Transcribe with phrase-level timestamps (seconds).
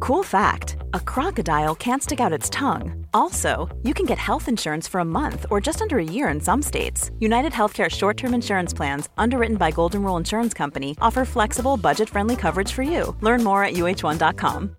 [0.00, 3.06] Cool fact a crocodile can't stick out its tongue.
[3.12, 6.40] Also, you can get health insurance for a month or just under a year in
[6.40, 7.10] some states.
[7.20, 12.08] United Healthcare short term insurance plans, underwritten by Golden Rule Insurance Company, offer flexible, budget
[12.10, 13.16] friendly coverage for you.
[13.20, 14.76] Learn more at uh1.com.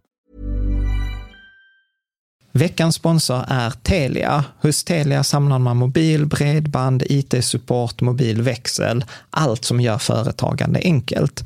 [2.57, 4.43] Veckans sponsor är Telia.
[4.61, 11.45] Hos Telia samlar man mobil, bredband, IT-support, mobil, växel, allt som gör företagande enkelt.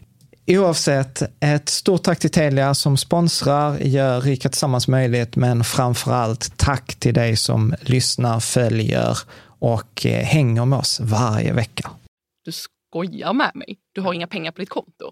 [0.47, 6.57] Oavsett, ett stort tack till Telia som sponsrar, gör Rika Tillsammans möjligt, men framför allt
[6.57, 9.17] tack till dig som lyssnar, följer
[9.59, 11.89] och eh, hänger med oss varje vecka.
[12.45, 13.77] Du skojar med mig.
[13.93, 15.11] Du har inga pengar på ditt konto.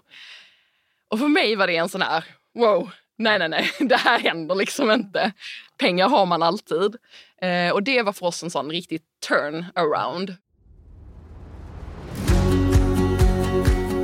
[1.10, 2.24] Och för mig var det en sån här,
[2.60, 5.32] wow, nej, nej, nej, det här händer liksom inte.
[5.78, 6.96] Pengar har man alltid.
[7.42, 10.36] Eh, och det var för oss en sån riktig turn around.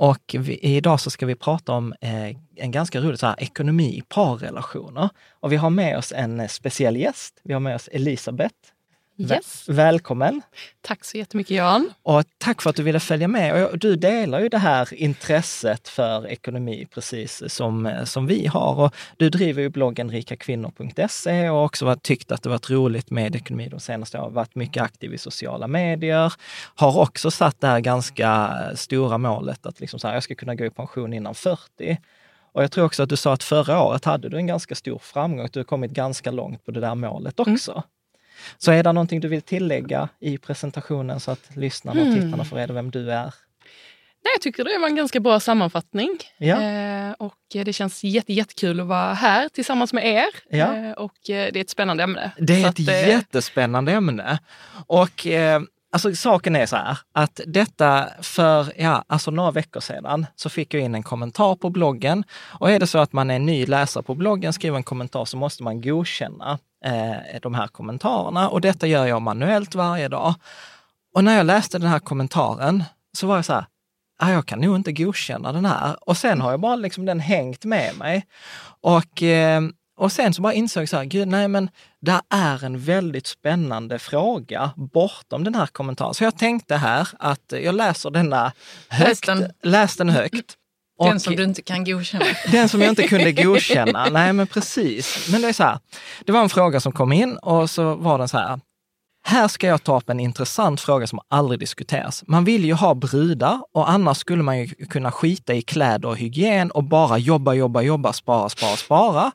[0.00, 3.98] och vi, idag så ska vi prata om eh, en ganska rolig så här, ekonomi
[3.98, 5.08] i parrelationer.
[5.30, 7.40] Och vi har med oss en speciell gäst.
[7.44, 8.54] Vi har med oss Elisabeth.
[9.20, 9.68] Yes.
[9.68, 10.42] Välkommen!
[10.80, 11.92] Tack så jättemycket Jan!
[12.02, 13.66] Och tack för att du ville följa med.
[13.66, 18.80] Och du delar ju det här intresset för ekonomi precis som, som vi har.
[18.80, 23.36] Och du driver ju bloggen rikakvinnor.se och också varit, tyckt att det varit roligt med
[23.36, 24.34] ekonomi de senaste åren.
[24.34, 26.32] Varit mycket aktiv i sociala medier.
[26.74, 30.54] Har också satt det här ganska stora målet att liksom så här, jag ska kunna
[30.54, 31.98] gå i pension innan 40.
[32.52, 34.98] Och jag tror också att du sa att förra året hade du en ganska stor
[34.98, 35.48] framgång.
[35.52, 37.72] Du har kommit ganska långt på det där målet också.
[37.72, 37.82] Mm.
[38.58, 42.20] Så är det någonting du vill tillägga i presentationen så att lyssnarna och mm.
[42.20, 43.34] tittarna får reda vem du är?
[44.24, 46.18] Nej, jag tycker det var en ganska bra sammanfattning.
[46.38, 46.62] Ja.
[46.62, 50.28] Eh, och det känns jätte, jättekul att vara här tillsammans med er.
[50.50, 50.76] Ja.
[50.76, 52.30] Eh, och eh, det är ett spännande ämne.
[52.38, 54.38] Det är ett att, eh, jättespännande ämne.
[54.86, 55.60] Och eh,
[55.92, 60.74] Alltså saken är så här, att detta för, ja, alltså några veckor sedan så fick
[60.74, 62.24] jag in en kommentar på bloggen.
[62.60, 65.36] Och är det så att man är ny läsare på bloggen, skriver en kommentar, så
[65.36, 68.48] måste man godkänna eh, de här kommentarerna.
[68.48, 70.34] Och detta gör jag manuellt varje dag.
[71.14, 73.66] Och när jag läste den här kommentaren så var jag så här,
[74.18, 75.96] ah, jag kan nog inte godkänna den här.
[76.08, 78.26] Och sen har jag bara liksom den hängt med mig.
[78.80, 79.62] Och, eh,
[79.96, 83.26] och sen så bara insåg jag så här, gud nej men det är en väldigt
[83.26, 86.14] spännande fråga bortom den här kommentaren.
[86.14, 88.52] Så jag tänkte här att jag läser denna
[88.88, 89.08] högt.
[89.08, 89.52] Läs den.
[89.62, 90.56] Läs den högt.
[91.00, 92.24] Den Och- som du inte kan godkänna.
[92.52, 94.06] den som jag inte kunde godkänna.
[94.10, 95.28] Nej, men precis.
[95.32, 95.78] Men det är så här.
[96.24, 98.60] Det var en fråga som kom in och så var den så här.
[99.26, 102.24] Här ska jag ta upp en intressant fråga som aldrig diskuteras.
[102.26, 106.16] Man vill ju ha brudar och annars skulle man ju kunna skita i kläder och
[106.16, 109.32] hygien och bara jobba, jobba, jobba, spara, spara, spara.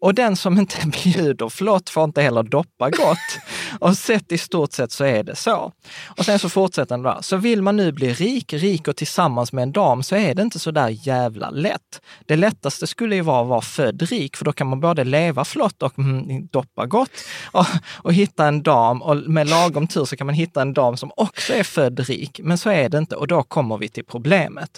[0.00, 3.38] Och den som inte bjuder flott får inte heller doppa gott.
[3.80, 5.72] Och sett i stort sett så är det så.
[6.06, 7.18] Och sen så fortsätter den då.
[7.20, 10.42] Så vill man nu bli rik, rik och tillsammans med en dam så är det
[10.42, 12.00] inte så där jävla lätt.
[12.26, 15.44] Det lättaste skulle ju vara att vara född rik, för då kan man både leva
[15.44, 17.10] flott och mm, doppa gott
[17.52, 19.02] och, och hitta en dam.
[19.02, 22.40] Och med lagom tur så kan man hitta en dam som också är född rik.
[22.42, 24.70] Men så är det inte och då kommer vi till problemet.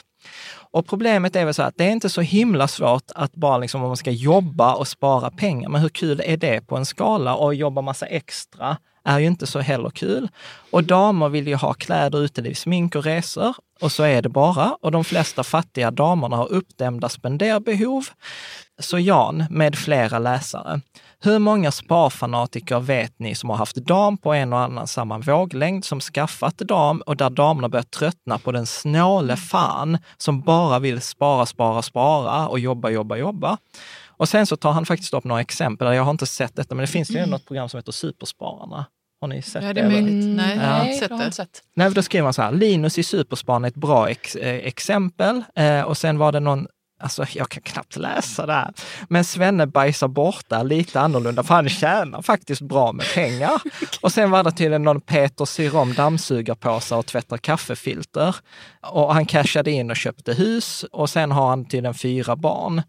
[0.73, 3.83] Och problemet är väl så att det är inte så himla svårt att bara liksom
[3.83, 5.69] om man ska jobba och spara pengar.
[5.69, 7.35] Men hur kul är det på en skala?
[7.35, 10.29] Och jobba massa extra är ju inte så heller kul.
[10.71, 13.55] Och damer vill ju ha kläder, uteliv, smink och resor.
[13.81, 14.77] Och så är det bara.
[14.83, 18.07] Och de flesta fattiga damerna har uppdämda spenderbehov.
[18.81, 20.81] Så Jan, med flera läsare,
[21.23, 25.85] hur många sparfanatiker vet ni som har haft dam på en och annan samma våglängd,
[25.85, 31.01] som skaffat dam och där damerna börjar tröttna på den snåle fan som bara vill
[31.01, 33.59] spara, spara, spara och jobba, jobba, jobba.
[34.07, 35.95] Och sen så tar han faktiskt upp några exempel.
[35.97, 38.87] Jag har inte sett detta, men det finns ju något program som heter Superspararna.
[39.21, 39.81] Har ni sett Ja, det det?
[39.81, 40.03] är eller?
[40.03, 40.37] möjligt.
[40.37, 41.25] Nej, har Nej, det har jag det.
[41.25, 41.63] inte sett.
[41.75, 44.55] Nej, för då skriver man så här, Linus i Superspan är ett bra ex, eh,
[44.67, 45.43] exempel.
[45.55, 46.67] Eh, och sen var det någon,
[47.01, 48.73] alltså jag kan knappt läsa det här.
[49.09, 53.63] Men Svenne bajsar borta lite annorlunda, för han tjänar faktiskt bra med pengar.
[54.01, 58.37] Och sen var det tydligen någon Peter syr om dammsugarpåsar och tvättar kaffefilter.
[58.81, 62.83] Och han cashade in och köpte hus och sen har han tydligen fyra barn.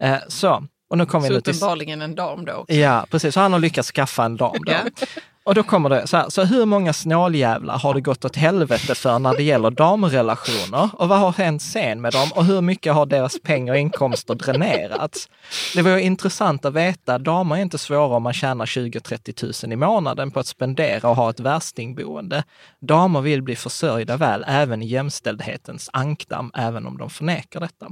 [0.00, 1.50] Eh, så, och nu kommer vi nu till...
[1.50, 2.74] uppenbarligen en dam då också.
[2.74, 3.34] Ja, precis.
[3.34, 4.72] Så han har lyckats skaffa en dam då.
[5.46, 8.94] Och då kommer det så här, så hur många snåljävlar har det gått åt helvete
[8.94, 10.90] för när det gäller damrelationer?
[10.92, 12.28] Och vad har hänt sen med dem?
[12.34, 15.28] Och hur mycket har deras pengar och inkomster dränerats?
[15.74, 19.72] Det var ju intressant att veta, damer är inte svåra om man tjänar 20-30 000
[19.72, 22.44] i månaden på att spendera och ha ett värstingboende.
[22.80, 27.86] Damer vill bli försörjda väl även i jämställdhetens ankdamm, även om de förnekar detta.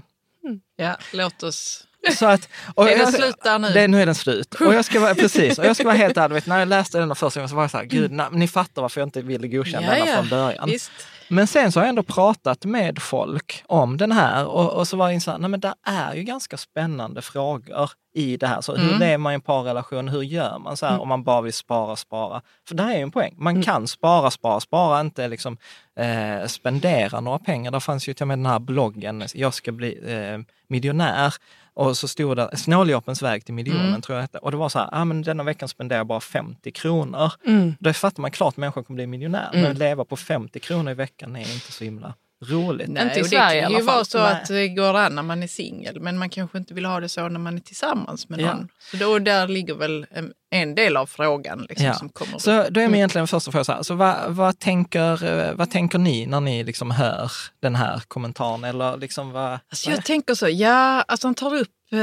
[0.45, 0.61] Mm.
[0.77, 1.87] Ja, låt oss...
[2.12, 3.69] Så att, och Är den slut nu?
[3.69, 4.55] Det, nu är den slut.
[4.55, 7.15] Och jag ska vara, precis, och jag ska vara helt ärlig, när jag läste den
[7.15, 9.49] första gången så var jag så här, gud, na, ni fattar varför jag inte ville
[9.49, 10.69] godkänna Ja, denna ja, från början.
[10.69, 10.93] Visst.
[11.29, 14.97] Men sen så har jag ändå pratat med folk om den här och, och så
[14.97, 18.61] var jag så här, nej men det är ju ganska spännande frågor i det här.
[18.61, 19.00] Så hur Mm.
[19.00, 20.09] lever man i en parrelation?
[20.09, 22.43] Hur gör man så här om man bara vill spara, spara?
[22.69, 23.35] För det här är ju en poäng.
[23.39, 25.57] Man kan spara, spara, spara, inte liksom
[26.00, 27.71] eh, spendera några pengar.
[27.71, 31.35] Där fanns ju till och med den här bloggen, jag ska bli eh, miljonär.
[31.76, 34.00] Och så stod det Snåljåpens väg till miljonen, Mm.
[34.00, 34.38] tror jag hette.
[34.38, 37.32] Och det var så här, ah, men denna veckan spenderar jag bara 50 kronor.
[37.47, 37.75] Mm.
[37.81, 39.50] Då fattar man klart att människor kommer bli miljonär.
[39.53, 42.88] Men att leva på 50 kronor i veckan är inte så himla roligt.
[42.88, 43.94] Nej, Inte i Sverige i det kan alla ju fall.
[43.94, 44.32] vara så Nej.
[44.32, 47.08] att det går an när man är singel, men man kanske inte vill ha det
[47.08, 48.46] så när man är tillsammans med Ja.
[48.55, 48.69] någon.
[48.91, 51.94] Så då, där ligger väl en, en del av frågan liksom, Ja.
[51.94, 55.25] som kommer Så då är min egentligen första fråga så här, så vad, vad, tänker,
[55.25, 58.64] eh, vad tänker ni när ni liksom hör den här kommentaren?
[58.64, 61.99] Eller liksom vad, Alltså jag tänker så, ja, alltså han tar upp eh,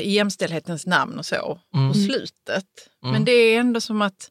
[0.00, 1.88] i jämställdhetens namn och så Mm.
[1.92, 2.64] på slutet.
[3.02, 3.12] Mm.
[3.12, 4.28] Men det är ändå som att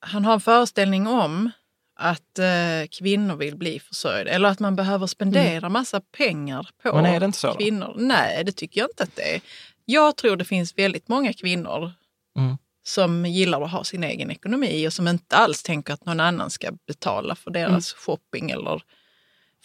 [0.00, 1.50] han har en föreställning om
[1.98, 7.06] att eh, kvinnor vill bli försörjda eller att man behöver spendera massa pengar på Men
[7.06, 7.54] är det inte så då?
[7.54, 7.94] kvinnor.
[7.98, 9.40] Nej, det tycker jag inte att det är.
[9.84, 11.92] Jag tror det finns väldigt många kvinnor
[12.36, 12.56] Mm.
[12.82, 16.50] som gillar att ha sin egen ekonomi och som inte alls tänker att någon annan
[16.50, 17.98] ska betala för deras Mm.
[17.98, 18.82] shopping eller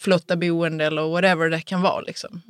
[0.00, 2.00] flotta boende eller whatever det kan vara.
[2.00, 2.42] Liksom.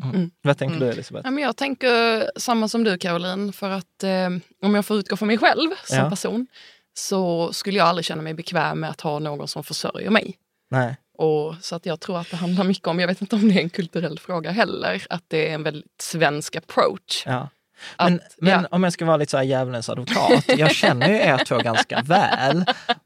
[0.42, 0.86] vad tänker Mm.
[0.88, 1.26] du Elisabeth?
[1.26, 4.28] Ja, men jag tänker samma som du Caroline, för att eh,
[4.62, 6.10] om jag får utgå från mig själv som Ja.
[6.10, 6.46] person
[6.94, 10.37] så skulle jag aldrig känna mig bekväm med att ha någon som försörjer mig.
[10.70, 10.96] Nej.
[11.18, 13.54] Och, så att jag tror att det handlar mycket om, jag vet inte om det
[13.54, 17.22] är en kulturell fråga heller, att det är en väldigt svensk approach.
[17.26, 17.49] Ja.
[17.96, 21.08] Att, Men, men ja, om jag ska vara lite så här djävulens advokat, jag känner
[21.08, 22.64] ju er två ganska väl.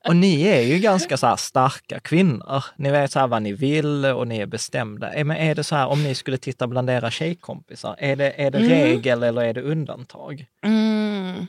[0.08, 2.64] Och ni är ju ganska så starka kvinnor.
[2.76, 5.12] Ni vet så vad ni vill och ni är bestämda.
[5.14, 8.30] Är- Men är det så här, om ni skulle titta bland era tjejkompisar, är det,
[8.42, 8.70] är det Mm.
[8.70, 10.46] regel eller är det undantag?
[10.64, 11.46] mm,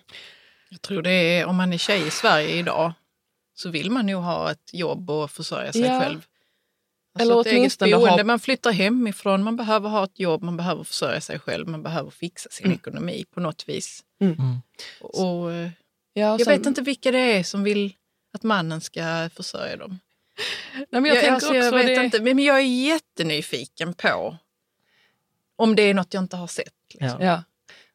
[0.69, 2.93] Jag tror det är, om man är tjej i Sverige idag
[3.53, 5.99] så vill man nog ha ett jobb och försörja sig Ja.
[5.99, 6.25] själv.
[7.19, 7.97] Eller ett eget boende.
[8.09, 11.83] ha- Man flyttar hemifrån, man behöver ha ett jobb, man behöver försörja sig själv, man
[11.83, 12.75] behöver fixa sin Mm.
[12.77, 14.03] ekonomi på något vis.
[14.21, 14.33] Mm.
[14.33, 14.57] Mm.
[15.01, 15.69] Och, eh,
[16.13, 17.95] ja, och jag sen- vet inte vilka det är som vill
[18.33, 19.99] att mannen ska försörja dem.
[20.75, 22.05] Nej, men jag, Jag, tänker alltså, också jag vet det...
[22.05, 24.37] inte, men jag är jättenyfiken på
[25.55, 26.73] om det är något jag inte har sett.
[26.93, 27.21] Liksom.
[27.21, 27.43] Ja.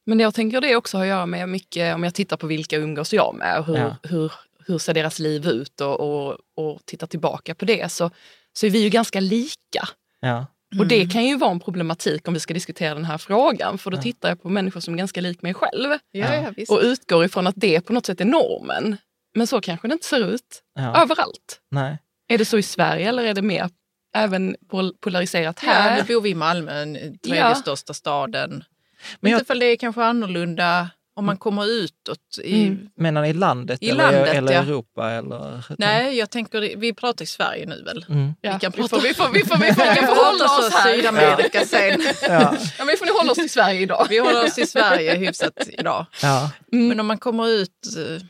[0.06, 2.76] Men jag tänker det också har att göra med mycket, om jag tittar på vilka
[2.76, 3.96] umgås jag med och hur, Ja.
[4.02, 4.32] hur,
[4.66, 8.10] hur ser deras liv ut och, och, och tittar tillbaka på det så,
[8.52, 9.88] så är vi ju ganska lika.
[10.20, 10.46] Ja.
[10.78, 13.90] Och det kan ju vara en problematik om vi ska diskutera den här frågan för
[13.90, 17.24] då tittar jag på människor som är ganska lik mig själv Ja, ja, och utgår
[17.24, 18.96] ifrån att det på något sätt är normen.
[19.34, 21.02] Men så kanske det inte ser ut Ja.
[21.02, 21.60] överallt.
[21.70, 21.98] Nej.
[22.28, 23.70] Är det så i Sverige eller är det mer
[24.16, 25.96] även pol- polariserat Ja, här?
[25.96, 27.54] nu bor vi i Malmö, den tredje Ja.
[27.54, 28.64] största staden.
[29.10, 32.18] Men Men jag- inte för det är kanske annorlunda om man kommer utåt.
[32.42, 32.88] I, Mm.
[32.96, 34.58] Menar ni i landet I eller, landet, eller ja.
[34.62, 35.10] Europa?
[35.10, 35.64] Eller?
[35.78, 38.04] Nej, jag tänker, vi pratar i Sverige nu väl?
[38.08, 38.34] Mm.
[38.40, 39.94] Ja, Vi kan vi, prata- får, vi, får, vi, får, vi, får, vi Vi kan
[40.06, 40.94] kan få hålla oss här.
[40.96, 42.02] Sydamerika sen.
[42.22, 42.54] Ja.
[42.78, 44.06] Ja, men får ni hålla oss till Sverige idag.
[44.10, 46.06] Vi håller oss i Sverige hyfsat idag.
[46.22, 46.50] Ja.
[46.72, 47.68] Men om man kommer ut
[47.98, 48.22] eh,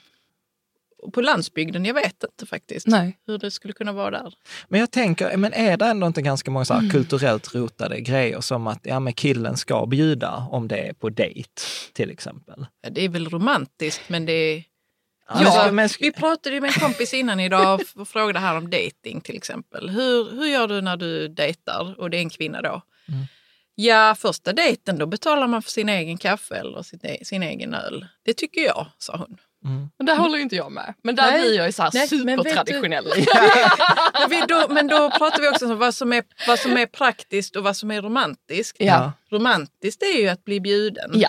[1.12, 3.18] på landsbygden, jag vet inte faktiskt Nej.
[3.26, 4.35] hur det skulle kunna vara där.
[4.68, 6.90] Men jag tänker, men är det ändå inte ganska många så Mm.
[6.90, 11.50] kulturellt rotade grejer som att ja, men killen ska bjuda om det är på dejt
[11.92, 12.66] till exempel?
[12.90, 14.64] Det är väl romantiskt men det är...
[15.28, 19.21] Ja, men vi pratade ju med en kompis innan idag och frågade här om dating
[19.21, 19.90] till exempel.
[19.90, 22.82] Hur, hur gör du när du dejtar och det är en kvinna då?
[23.09, 23.25] Mm.
[23.75, 27.75] Ja, första dejten då betalar man för sin egen kaffe eller sin, e- sin egen
[27.75, 28.06] öl.
[28.25, 29.37] Det tycker jag, sa hon.
[29.99, 30.95] Men där håller inte jag med.
[31.02, 31.40] Men där Nej.
[31.40, 33.04] blir jag ju så här Nej, men supertraditionell.
[34.21, 36.87] Men, vi då, men då pratar vi också om vad som, är, vad som är
[36.87, 38.76] praktiskt och vad som är romantiskt.
[38.81, 39.12] Ja.
[39.31, 41.11] Romantiskt är ju att bli bjuden.
[41.14, 41.28] Ja.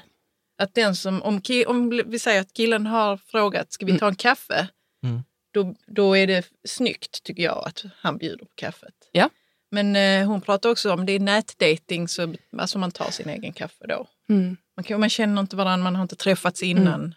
[0.57, 4.15] Att den som, om, om vi säger att killen har frågat, ska vi ta en
[4.15, 4.67] kaffe?
[5.03, 5.23] Mm.
[5.53, 8.93] Då, då är det snyggt tycker jag att han bjuder på kaffet.
[9.11, 9.29] Ja.
[9.71, 13.53] Men eh, hon pratar också om det är nätdating så alltså man tar sin egen
[13.53, 14.07] kaffe då.
[14.29, 14.57] Mm.
[14.77, 17.15] Man, kan, man känner inte varandra, man har inte träffats innan.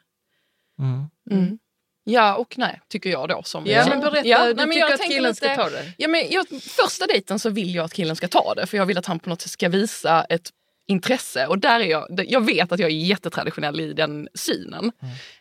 [0.79, 1.05] Mm.
[1.31, 1.59] Mm.
[2.05, 3.43] Ja och nej, tycker jag då.
[3.43, 5.71] Som Ja, men berätta, Ja, du nej, men tycker jag att killen lite- ska ta
[5.71, 5.93] det?
[5.99, 8.87] Ja, men jag, första dejten så vill jag att killen ska ta det för jag
[8.87, 10.51] vill att han på något sätt ska visa ett
[10.89, 11.47] intresse.
[11.47, 14.93] Och där är jag, jag vet att jag är jättetraditionell i den synen.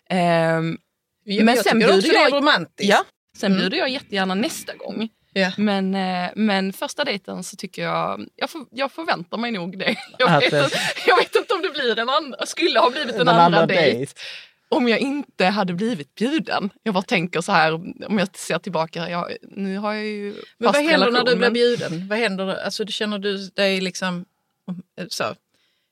[0.09, 0.77] Ehm,
[1.27, 2.89] Jag, Men jag sen bjuder det är jag- romantiskt.
[2.89, 3.03] ja,
[3.37, 3.59] sen Mm.
[3.61, 5.09] bjuder jag jättegärna nästa gång.
[5.33, 5.51] Ja.
[5.57, 9.95] Men, eh, men första dejten så tycker jag, jag, för, jag förväntar mig nog det.
[10.19, 10.51] Jag vet,
[11.07, 13.65] jag vet inte om det blir en andra, skulle ha blivit en Den andra, andra
[13.65, 14.13] dejt dejt.
[14.75, 16.69] Om jag inte hade blivit bjuden.
[16.83, 17.73] Jag bara tänker så här,
[18.07, 21.31] om jag ser tillbaka, jag, nu har jag ju Men vad fast händer när du
[21.31, 22.07] relation, blir bjuden?
[22.07, 22.47] Vad händer?
[22.65, 24.25] Alltså, du känner du dig liksom
[25.09, 25.23] så,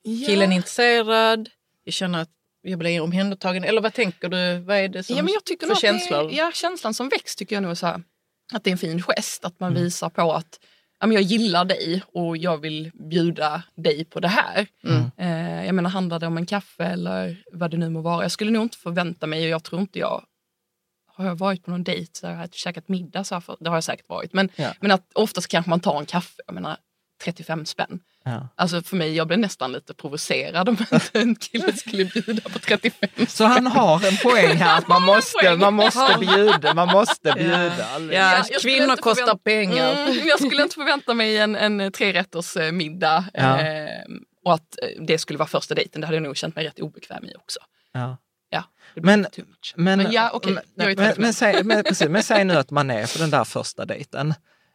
[0.05, 0.27] Ja.
[0.27, 1.49] killen är intresserad,
[1.83, 2.29] jag känner att
[2.61, 3.63] jag blir omhändertagen.
[3.63, 4.59] Eller vad tänker du?
[4.59, 6.29] Vad är det som, Ja, men jag tycker för känslor?
[6.29, 8.03] Det, ja, känslan som väcks tycker jag nog är så här,
[8.53, 9.45] att det är en fin gest.
[9.45, 9.83] Att man Mm.
[9.83, 10.67] visar på att ja,
[11.11, 14.67] jag gillar dig och jag vill bjuda dig på det här.
[14.83, 15.11] Mm.
[15.17, 18.21] Eh, jag menar, handlar det om en kaffe eller vad det nu må vara.
[18.21, 20.25] Jag skulle nog inte förvänta mig och jag tror inte jag
[21.15, 23.23] har jag varit på någon dejt där jag har käkat middag?
[23.23, 24.33] Så här för, det har jag säkert varit.
[24.33, 24.73] Men, Ja.
[24.81, 26.41] men att oftast kanske man tar en kaffe.
[26.45, 26.77] Jag menar,
[27.23, 27.99] 35 spänn.
[28.25, 28.47] Ja.
[28.55, 32.59] Alltså för mig, jag blev nästan lite provocerad om inte en kille skulle bjuda på
[32.59, 36.73] 35 Så han har en poäng här att man måste, man måste bjuda.
[36.73, 37.35] Man måste Ja.
[37.35, 38.13] bjuda.
[38.13, 39.93] Ja, skulle kvinnor kostar pengar.
[39.93, 43.59] Mm, jag skulle inte förvänta mig en, en trerätters eh, middag Ja.
[43.61, 43.87] eh,
[44.45, 46.01] och att eh, det skulle vara första dejten.
[46.01, 47.59] Det hade jag nog känt mig rätt obekväm i också.
[47.93, 48.17] Ja.
[48.49, 48.63] Ja,
[48.95, 49.25] Men-
[50.11, 50.31] ja,
[51.33, 54.33] säg, men, precis, men säg nu att man är på den där första dejten.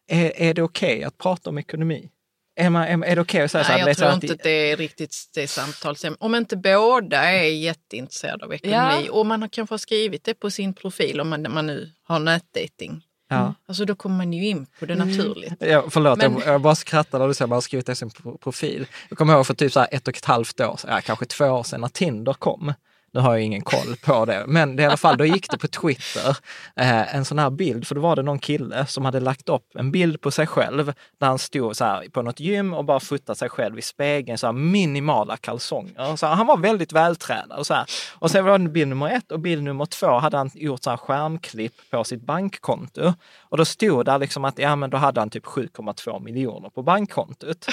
[0.08, 2.10] Är, är det okej att prata om ekonomi?
[2.58, 3.86] Är, man, är, det okej att säga så Nej, här?
[3.88, 6.20] jag så tror att- inte att det är riktigt det samtalsämnet.
[6.22, 9.12] Om inte båda är jätteintresserade av ekonomi Ja.
[9.12, 12.18] och man har kanske har skrivit det på sin profil om man, man nu har
[12.18, 13.02] nätdating.
[13.30, 13.54] Ja.
[13.68, 15.08] Alltså då kommer man ju in på det Mm.
[15.08, 15.52] naturligt.
[15.60, 17.92] Ja, förlåt, Men- jag, jag bara skrattar när du säger att man har skrivit det
[17.92, 18.86] i sin pro- profil.
[19.08, 21.44] Jag kommer ihåg för typ så här ett och ett halvt år, ja, kanske två
[21.44, 22.72] år sedan när Tinder kom.
[23.12, 25.58] Nu har jag ingen koll på det, men det, i alla fall, då gick det
[25.58, 26.36] på Twitter
[26.76, 29.66] eh, en sån här bild, för då var det någon kille som hade lagt upp
[29.74, 33.00] en bild på sig själv där han stod så här på något gym och bara
[33.00, 36.16] fotat sig själv i spegeln, så här minimala kalsonger.
[36.16, 37.58] Så här, han var väldigt vältränad.
[37.58, 37.86] Och, så här.
[38.14, 40.90] och sen var det bild nummer ett och bild nummer två hade han gjort så
[40.90, 43.12] här skärmklipp på sitt bankkonto.
[43.40, 46.82] Och då stod det liksom att ja, men då hade han typ 7,2 miljoner på
[46.82, 47.66] bankkontot.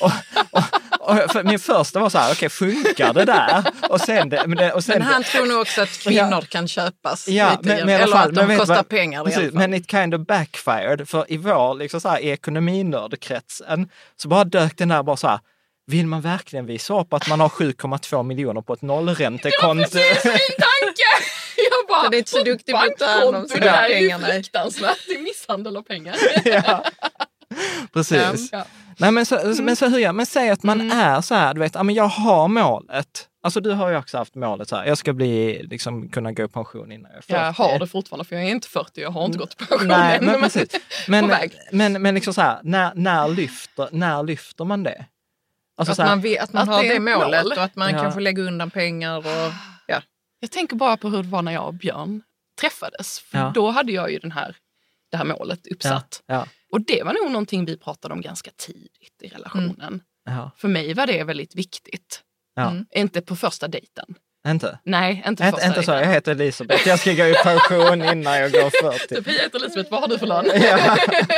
[0.00, 0.10] Och,
[0.50, 0.91] och, och
[1.32, 3.64] för min första var så här, okej funkar det där?
[3.88, 6.68] Och sen, det, men det, och sen Men han tror nog också att kvinnor kan
[6.68, 7.28] köpas.
[7.28, 9.50] Ja, lite men, men i Eller fall, att de kostar vad- pengar i precis, alla
[9.50, 9.58] fall.
[9.58, 14.44] Men it kind of backfired, för i vår liksom så här, i ekonominördkretsen så bara
[14.44, 15.40] dök den där bara så här,
[15.86, 19.90] vill man verkligen visa upp att man har 7,2 miljoner på ett nollräntekonto?
[19.90, 21.08] Precis min tanke!
[21.56, 23.90] Jag bara, det är inte så på duktigt att ta hand om sina Det här
[23.90, 24.98] är ju pengar, fruktansvärt.
[25.08, 26.16] Det är misshandel av pengar.
[26.44, 26.84] ja.
[27.92, 28.48] Precis.
[28.52, 28.64] Ja.
[28.98, 31.60] Nej, men, så, men, så hur jag, men säg att man är så här, du
[31.60, 34.84] vet, ja, men jag har målet Alltså du har ju också haft målet så här,
[34.86, 37.32] jag ska bli, liksom kunna gå i pension innan jag är 40.
[37.32, 39.88] Jag har det fortfarande för jag är inte 40, jag har inte gått på pension
[39.88, 40.68] Nej, än, men precis.
[41.08, 41.52] Men, på väg.
[41.72, 45.04] men, men liksom så här, när, när, lyfter, när lyfter man det?
[45.76, 47.52] Alltså Att så här, man, vet, att man att har det målet mål.
[47.52, 48.02] och att man Ja.
[48.02, 49.18] kanske lägger undan pengar.
[49.18, 49.52] Och,
[49.86, 50.02] ja.
[50.40, 52.22] Jag tänker bara på hur det var när jag och Björn
[52.60, 53.18] träffades.
[53.20, 53.52] För Ja.
[53.54, 54.56] Då hade jag ju den här,
[55.10, 56.22] det här målet uppsatt.
[56.26, 60.02] ja, Och det var nog någonting vi pratade om ganska tidigt i relationen.
[60.24, 62.22] ja, För mig var det väldigt viktigt.
[62.60, 62.86] Mm.
[62.94, 64.14] Inte på första dejten.
[64.48, 64.78] Inte?
[64.84, 68.52] Nej, inte på Inte, så, jag heter Elisabeth, jag ska gå i pension innan jag
[68.52, 69.08] går 40.
[69.14, 70.44] Typ, hej, jag heter Elisabeth, vad har du för lön?
[70.54, 70.96] Ja.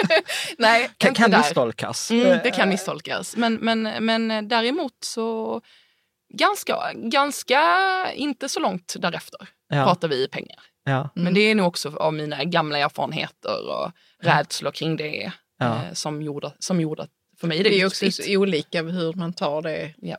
[0.59, 1.39] Nej, Kan, inte kan där.
[1.39, 2.11] misstolkas.
[2.11, 3.37] Mm, det kan misstolkas.
[3.37, 5.61] Men, men, men däremot så
[6.35, 7.63] ganska, ganska
[8.15, 10.59] inte så långt därefter Ja, pratar vi pengar.
[10.85, 15.67] Ja, Men det är nog också av mina gamla erfarenheter och rädslor kring det Ja.
[15.85, 17.11] eh, som, gjorde, som gjorde att
[17.41, 19.95] för mig är det, Det är också så olika hur man tar det.
[19.97, 20.17] Ja.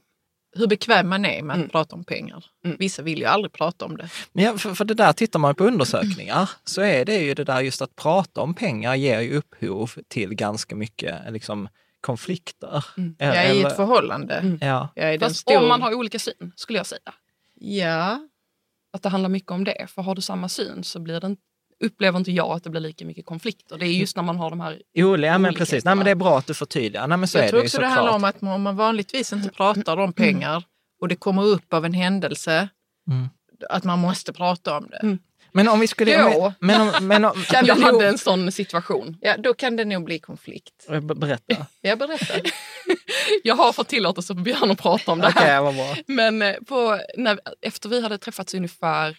[0.57, 1.69] Hur bekväm man är med att Mm.
[1.69, 2.45] prata om pengar.
[2.65, 2.77] Mm.
[2.79, 4.09] Vissa vill ju aldrig prata om det.
[4.33, 7.43] Men ja, för, för det där tittar man på undersökningar så är det ju det
[7.43, 11.67] där just att prata om pengar ger ju upphov till ganska mycket liksom,
[12.01, 12.85] konflikter.
[12.97, 13.15] Mm.
[13.19, 14.33] Eller- Jag är i ett förhållande.
[14.35, 14.57] Mm.
[14.61, 15.57] Ja, Jag är Fast stor...
[15.57, 17.13] om man har olika syn, skulle jag säga.
[17.59, 18.27] Ja,
[18.95, 19.87] Att det handlar mycket om det.
[19.89, 21.41] För har du samma syn så blir det, inte-
[21.83, 23.77] upplever inte jag att det blir lika mycket konflikter.
[23.77, 24.81] Det är just när man har de här...
[24.97, 25.85] Olika, ja men precis.
[25.85, 27.07] Nej, men det är bra att du förtydligar.
[27.07, 29.33] Nej, men så jag är tror det också det handlar om att om man vanligtvis
[29.33, 30.63] inte pratar om pengar
[31.01, 32.69] och det kommer upp av en händelse,
[33.07, 33.27] Mm.
[33.69, 34.97] att man måste prata om det.
[34.97, 35.19] Mm.
[35.55, 36.23] Men om vi skulle...
[36.25, 36.53] Om Jo.
[36.59, 39.17] vi, men om, men om, Kan jag hade nog- en sån situation.
[39.21, 40.87] Ja, då kan det nog bli konflikt.
[41.15, 41.65] Berätta.
[41.81, 42.41] Jag berättar.
[43.43, 45.61] Jag har fått tillåtelse av Björn att prata om det här.
[45.61, 45.95] vad bra.
[46.07, 49.17] Men eh, på, när, efter vi hade träffats ungefär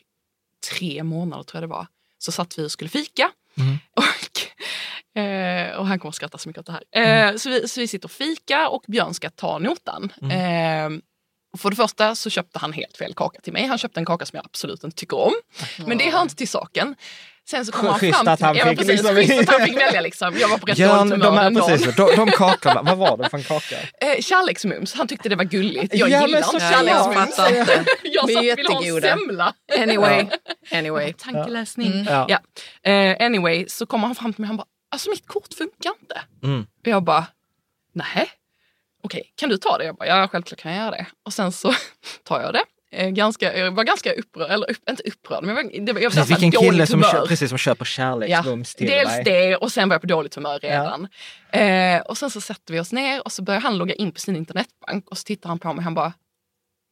[0.72, 1.86] tre månader tror jag det var,
[2.18, 3.30] så satt vi och skulle fika.
[3.58, 3.78] Mm.
[3.96, 7.28] Och, eh, och han kommer att skratta så mycket åt det här.
[7.30, 10.12] Eh, så, vi, så vi sitter och fika och Björn ska ta notan.
[10.22, 10.90] Eh,
[11.56, 13.66] och för det första så köpte han helt fel kaka till mig.
[13.66, 15.32] Han köpte en kaka som jag absolut inte tycker om.
[15.86, 16.94] Men det hör inte till saken.
[17.50, 19.66] Sen så kom han fram att till han ja, men fick precis, liksom- att han
[19.66, 20.36] fick välja liksom.
[20.38, 21.68] Jag var på rätt Björn, dåligt de, humör här, den dagen.
[21.78, 23.76] precis, de, de kakorna, vad var det för en kaka?
[24.00, 25.94] Eh, kärleksmums, han tyckte det var gulligt.
[25.94, 27.36] Jag Ja, gillar inte kärleksmums.
[27.36, 27.84] fattar inte.
[28.02, 29.54] jag De satt och ville ha en semla.
[29.78, 30.26] Anyway,
[30.72, 31.12] anyway.
[31.12, 31.92] Tankeläsning.
[31.92, 32.04] Mm.
[32.08, 32.26] Ja.
[32.82, 32.90] Ja.
[32.90, 35.92] Eh, anyway, så kommer han fram till mig och han bara, alltså mitt kort funkar
[36.00, 36.20] inte.
[36.42, 36.60] Mm.
[36.80, 37.26] Och jag bara,
[37.92, 38.30] nej.
[39.06, 39.84] Okej, kan du ta det?
[39.84, 41.06] Jag bara, ja självklart kan jag göra det.
[41.24, 41.72] Och sen så
[42.24, 42.62] tar jag det.
[42.90, 46.00] Eh, ganska, jag var ganska upprörd, eller upp, inte upprörd, men jag var, det var,
[46.00, 47.10] jag var vilken kille som, humör.
[47.20, 49.24] kö, precis, som köper kärleksmums till Dels dig.
[49.24, 51.08] det och sen var jag på dåligt humör redan.
[51.50, 54.20] Eh, och sen så sätter vi oss ner och så börjar han logga in på
[54.20, 56.12] sin internetbank och så tittar han på mig och han bara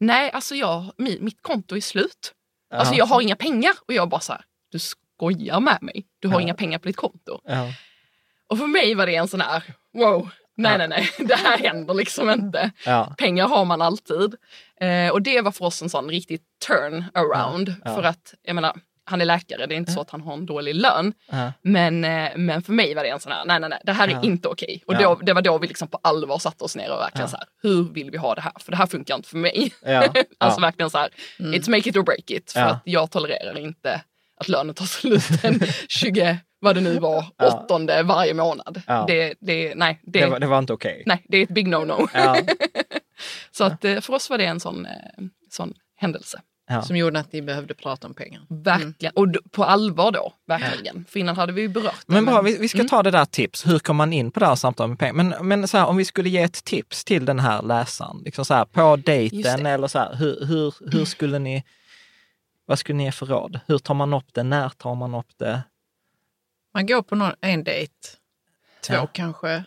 [0.01, 2.33] Nej, alltså jag, mi, mitt konto är slut.
[2.75, 2.99] Alltså Ja.
[2.99, 3.73] jag har inga pengar.
[3.89, 6.05] Och jag bara så här, du skojar med mig.
[6.19, 6.41] Du har Ja.
[6.41, 7.41] inga pengar på ditt konto.
[7.45, 7.73] Ja.
[8.49, 11.95] Och för mig var det en sån här, wow, nej nej nej, det här händer
[11.95, 12.71] liksom inte.
[12.87, 13.15] Ja.
[13.19, 14.35] Pengar har man alltid.
[14.81, 17.69] Eh, och det var för oss en sån riktig turn around.
[17.69, 17.95] Ja, ja.
[17.95, 20.47] För att, jag menar, han är läkare, det är inte så att han har en
[20.47, 21.13] dålig lön.
[21.63, 24.09] Men, eh, men för mig var det en sån här, nej nej nej, det här
[24.09, 24.83] är inte okej.
[24.87, 27.37] Och då, det var då vi liksom på allvar satte oss ner och verkligen så
[27.37, 28.53] här, hur vill vi ha det här?
[28.61, 29.73] För det här funkar inte för mig.
[30.39, 31.53] Alltså verkligen så här, Mm.
[31.61, 32.53] it's make it or break it.
[32.53, 34.01] För att jag tolererar inte
[34.41, 37.47] att lönen tar slut den 20, vad det nu var, Ja.
[37.47, 38.83] åttonde varje månad.
[38.87, 39.05] Ja.
[39.09, 41.03] Det, det, nej, det, Det, var, det var inte okej.
[41.07, 42.09] nej, det är ett big no-no.
[42.15, 42.37] Ja.
[43.51, 44.93] Så att, eh, för oss var det en sån, eh,
[45.51, 46.41] sån händelse.
[46.69, 46.83] Ja.
[46.83, 48.43] Som gjorde att ni behövde prata om pengar.
[48.49, 49.13] Verkligen.
[49.17, 51.05] Och d- på allvar då, verkligen.
[51.09, 52.13] För innan hade vi ju berört det.
[52.15, 52.89] Men bra, vi, vi ska Mm.
[52.89, 53.67] ta det där tips.
[53.67, 55.13] Hur kommer man in på det här samtalet med pengar?
[55.15, 58.45] Men, men så här, om vi skulle ge ett tips till den här läsaren, liksom
[58.45, 61.65] så här, på dejten eller så här, hur, hur, hur skulle ni,
[62.67, 63.61] vad skulle ni ge för råd?
[63.67, 64.43] Hur tar man upp det?
[64.43, 65.63] När tar man upp det?
[66.75, 67.93] Man går på någon, en dejt,
[68.87, 69.07] två Ja.
[69.07, 69.65] kanske,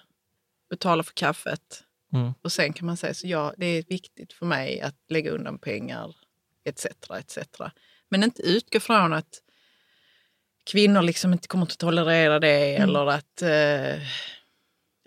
[0.69, 2.33] betalar för kaffet Mm.
[2.41, 5.59] och sen kan man säga så ja, det är viktigt för mig att lägga undan
[5.59, 6.15] pengar
[6.65, 6.85] etc.
[7.19, 7.37] etc.
[8.09, 9.41] Men inte utgå från att
[10.71, 12.89] kvinnor liksom inte kommer att tolerera det Mm.
[12.89, 14.01] eller att, eh,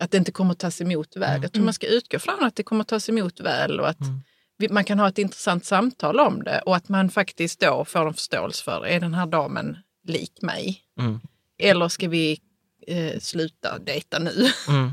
[0.03, 1.43] att det inte kommer att tas emot väl.
[1.43, 4.01] Jag tror man ska utgå från att det kommer att tas emot väl och att
[4.01, 4.75] Mm.
[4.75, 8.15] man kan ha ett intressant samtal om det och att man faktiskt då får en
[8.15, 10.83] förståelse för, är den här damen lik mig?
[10.99, 11.21] Mm.
[11.61, 12.41] Eller ska vi
[12.87, 14.47] eh, sluta dejta nu?
[14.69, 14.93] Mm.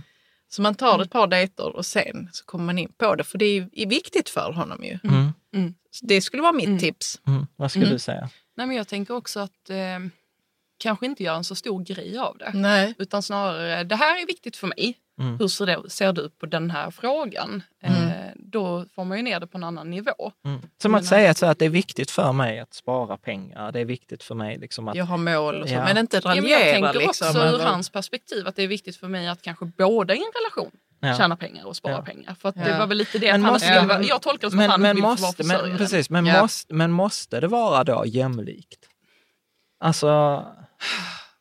[0.49, 3.23] Så man tar ett par dejter och sen så kommer man in på det.
[3.23, 4.99] För det är, är viktigt för honom ju.
[5.03, 5.73] Mm.
[5.91, 6.79] Så det skulle vara mitt Mm.
[6.79, 7.21] tips.
[7.27, 7.47] Mm.
[7.55, 7.93] Vad skulle Mm.
[7.95, 8.29] du säga?
[8.57, 9.99] Nej, men jag tänker också att eh,
[10.77, 12.51] kanske inte göra en så stor grej av det.
[12.53, 12.95] Nej.
[12.97, 14.97] Utan snarare, det här är viktigt för mig.
[15.19, 15.39] Mm.
[15.39, 17.63] Hur ser, det, ser du på den här frågan?
[17.83, 18.03] Mm.
[18.06, 18.06] Eh,
[18.51, 20.31] då får man ju ner det på en annan nivå.
[20.45, 20.61] Mm.
[20.81, 23.71] Som att säga så att det är viktigt för mig att spara pengar.
[23.71, 24.95] Det är viktigt för mig liksom att...
[24.95, 25.73] Jag har mål och så.
[25.75, 25.83] Ja.
[25.83, 27.27] Men inte Ja, men raljera jag tänker liksom.
[27.27, 30.23] också ur hans perspektiv att det är viktigt för mig att kanske båda i en
[30.43, 31.17] relation Ja.
[31.17, 32.01] tjäna pengar och spara Ja.
[32.01, 32.35] pengar.
[32.39, 32.63] För att Ja.
[32.63, 34.51] det var väl lite det Men att han måste- skulle vara, men- jag tolkar det
[34.51, 35.77] som att Men, han men, vill vara måste, men, försörjare.
[35.77, 36.41] precis, men, Ja.
[36.41, 38.85] måste, men måste det vara då jämlikt?
[39.79, 40.07] Alltså,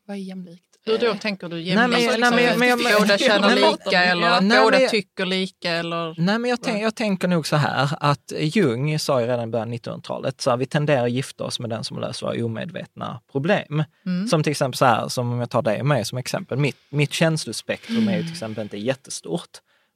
[0.07, 0.66] Vad är jämlikt?
[0.87, 1.91] Hur då Eh, tänker du Nej, jämlikt?
[1.91, 4.79] men- Liksom, nej, men- men- men- båda tjänar Nej, men- lika eller att Nej, båda
[4.79, 6.15] tycker lika eller?
[6.19, 9.53] nej men jag, tänk, jag tänker nog så här att Jung sa ju redan i
[9.53, 12.45] början av 1900-talet, så här, vi tenderar att gifta oss med den som löser våra
[12.45, 13.85] omedvetna problem.
[14.07, 14.29] Mm.
[14.29, 17.13] Som till exempel så här, som om jag tar dig med som exempel, mitt, mitt
[17.13, 19.51] känslospektrum är ju till exempel inte jättestort.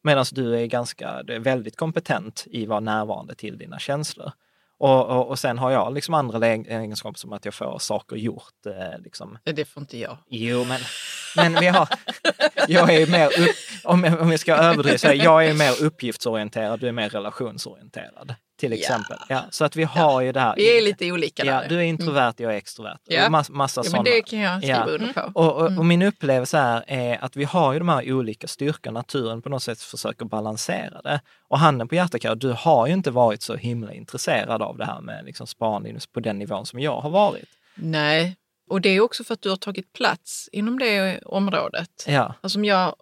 [0.04, 4.32] Medan du är ganska, du är väldigt kompetent i att vara närvarande till dina känslor.
[4.80, 8.66] Och, och, och sen har jag liksom andra egenskaper som att jag får saker gjort.
[8.66, 9.38] Eh, liksom.
[9.44, 10.18] Det får inte jag.
[10.28, 10.80] Jo, men,
[11.36, 11.88] men vi har,
[12.68, 16.88] jag är mer, upp, om, jag, om jag ska överdriva, jag är mer uppgiftsorienterad, du
[16.88, 18.34] är mer relationsorienterad.
[18.60, 19.18] Till exempel.
[19.28, 19.42] Ja.
[19.50, 20.54] så att vi har ju det här.
[20.56, 21.68] Vi är lite olika Ja, där.
[21.68, 22.98] du är introvert, jag är extrovert.
[23.04, 23.24] Ja.
[23.24, 24.84] Och mass, massa ja, men det kan jag skriva Ja.
[24.84, 25.30] under på.
[25.34, 29.00] Och, och, och min upplevelse här är att vi har ju de här olika styrkorna.
[29.00, 31.20] Naturen på något sätt försöker balansera det.
[31.48, 34.84] Och handen på hjärtat, Karo, du har ju inte varit så himla intresserad av det
[34.84, 37.48] här med liksom sparande på den nivån som jag har varit.
[37.74, 38.36] Nej,
[38.70, 42.04] och det är också för att du har tagit plats inom det området.
[42.06, 42.94] Ja, Alltså om jag,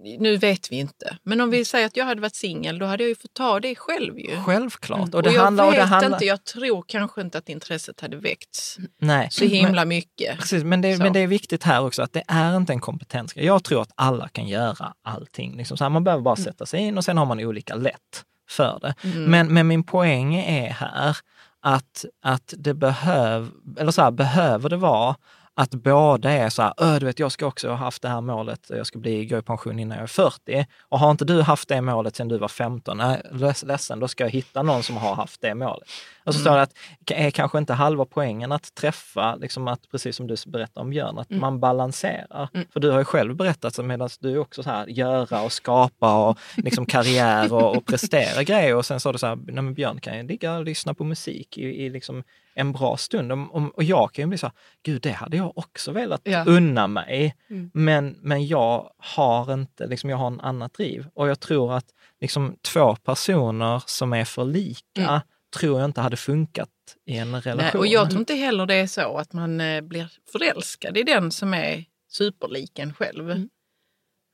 [0.00, 3.02] nu vet vi inte, men om vi säger att jag hade varit singel, då hade
[3.02, 4.36] jag ju fått ta det själv ju.
[4.46, 5.08] självklart.
[5.08, 7.48] Och, Och det jag handlar, och vet det handlar, inte, jag tror kanske inte att
[7.48, 9.28] intresset hade väckts nej.
[9.30, 10.38] så himla mycket.
[10.38, 11.02] Precis, men det, Så.
[11.02, 13.46] men det är viktigt här också att det är inte en kompetensgrej.
[13.46, 15.56] Jag tror att alla kan göra allting.
[15.56, 16.44] Liksom så här, man behöver bara Mm.
[16.44, 18.94] sätta sig in och sen har man olika lätt för det.
[19.18, 21.16] Men, men min poäng är här
[21.62, 25.16] att, att det behöv, eller så här, behöver det vara
[25.60, 28.20] att båda är så här, äh, du vet, jag ska också ha haft det här
[28.20, 30.66] målet, jag ska bli, gå i pension innan jag är 40.
[30.80, 34.08] Och har inte du haft det målet sedan du var 15, nej, äh, ledsen, då
[34.08, 35.88] ska jag hitta någon som har haft det målet.
[36.28, 36.74] Och så står det att,
[37.10, 41.18] är kanske inte halva poängen att träffa, liksom att, precis som du berättade om Björn,
[41.18, 42.48] att man balanserar.
[42.72, 46.28] För du har ju själv berättat, medan du är också så här, göra och skapa
[46.28, 48.74] och liksom karriär och, och prestera grejer.
[48.76, 51.04] Och sen sa du så här, nej men Björn kan ju ligga och lyssna på
[51.04, 53.32] musik i, i liksom en bra stund.
[53.32, 56.20] Om, om, och jag kan ju bli så här, gud det hade jag också velat
[56.24, 56.44] Ja.
[56.46, 57.36] unna mig.
[57.50, 57.70] Mm.
[57.74, 61.06] Men, men jag har inte, liksom, jag har en annat driv.
[61.14, 61.86] Och jag tror att
[62.20, 65.20] liksom, två personer som är för lika Mm.
[65.56, 66.68] Tror jag inte hade funkat
[67.06, 67.56] i en relation.
[67.56, 71.02] Nej, och jag tror inte heller det är så att man eh, blir förälskad i
[71.02, 73.30] den som är superlik en själv.
[73.30, 73.48] Mm.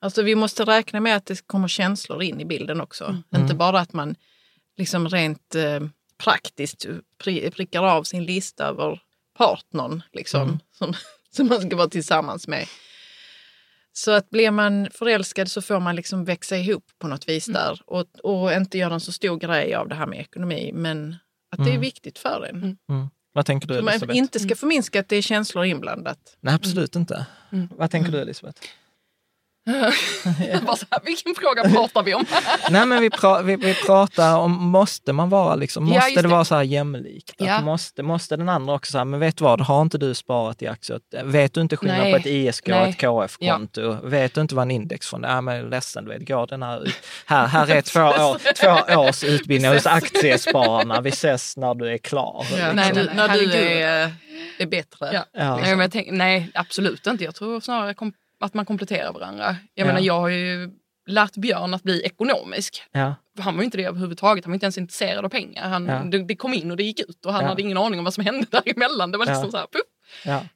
[0.00, 3.04] Alltså vi måste räkna med att det kommer känslor in i bilden också.
[3.04, 3.22] Mm.
[3.36, 4.14] Inte bara att man
[4.76, 5.80] liksom rent eh,
[6.18, 6.86] praktiskt
[7.18, 9.00] pri prickar av sin lista över
[9.38, 10.58] partnern liksom, Mm.
[10.72, 10.94] som,
[11.30, 12.66] som man ska vara tillsammans med.
[13.96, 17.60] Så att blir man förälskad så får man liksom växa ihop på något vis Mm.
[17.62, 20.70] där och, och inte göra en så stor grej av det här med ekonomi.
[20.74, 21.16] Men
[21.50, 21.80] att det är Mm.
[21.80, 22.56] viktigt för en.
[22.90, 23.08] Mm.
[23.32, 24.18] Vad tänker du Så man Elisabeth?
[24.18, 26.36] inte ska förminska att det är känslor inblandat.
[26.40, 27.26] Nej, absolut inte.
[27.52, 27.68] Mm.
[27.76, 28.60] Vad tänker du Elisabeth?
[30.66, 32.24] Bara så här, vilken fråga pratar vi om?
[32.70, 36.16] Nej, men vi, pra, vi, vi pratar om, måste man vara liksom, Ja, måste just
[36.16, 36.28] det det.
[36.28, 37.40] vara så här jämlikt?
[37.40, 37.60] Att Ja.
[37.60, 40.66] Måste, måste den andra också säga, men vet du vad, har inte du sparat i
[40.66, 41.00] aktier?
[41.24, 42.12] Vet du inte skillnad Nej.
[42.12, 42.90] på ett ISK och Nej.
[42.90, 43.98] ett KF-konto?
[44.02, 45.28] Vet du inte vad en indexfond är?
[45.28, 46.94] Ja, men ledsen, du vet, gå den här ut.
[47.26, 48.38] Här, här är två, år,
[48.94, 51.00] två års utbildning hos Aktiespararna.
[51.00, 52.46] Vi ses när du är klar.
[52.50, 52.76] Ja, liksom.
[52.76, 54.12] nej, när du, när du är,
[54.58, 55.10] är bättre.
[55.12, 55.24] Ja.
[55.32, 55.56] Ja.
[55.56, 57.24] Nej, men jag tänk, nej, absolut inte.
[57.24, 59.44] Jag tror snarare kom, att man kompletterar varandra.
[59.44, 59.86] Jag Ja.
[59.86, 60.70] menar, jag har ju
[61.06, 62.82] lärt Björn att bli ekonomisk.
[62.92, 63.14] Ja.
[63.38, 64.44] Han var ju inte det överhuvudtaget.
[64.44, 65.68] Han var inte ens intresserad av pengar.
[65.68, 65.98] Han, Ja.
[66.04, 68.14] det, det kom in och det gick ut och han hade ingen aning om vad
[68.14, 69.10] som hände däremellan.
[69.10, 69.66] Det var liksom så här.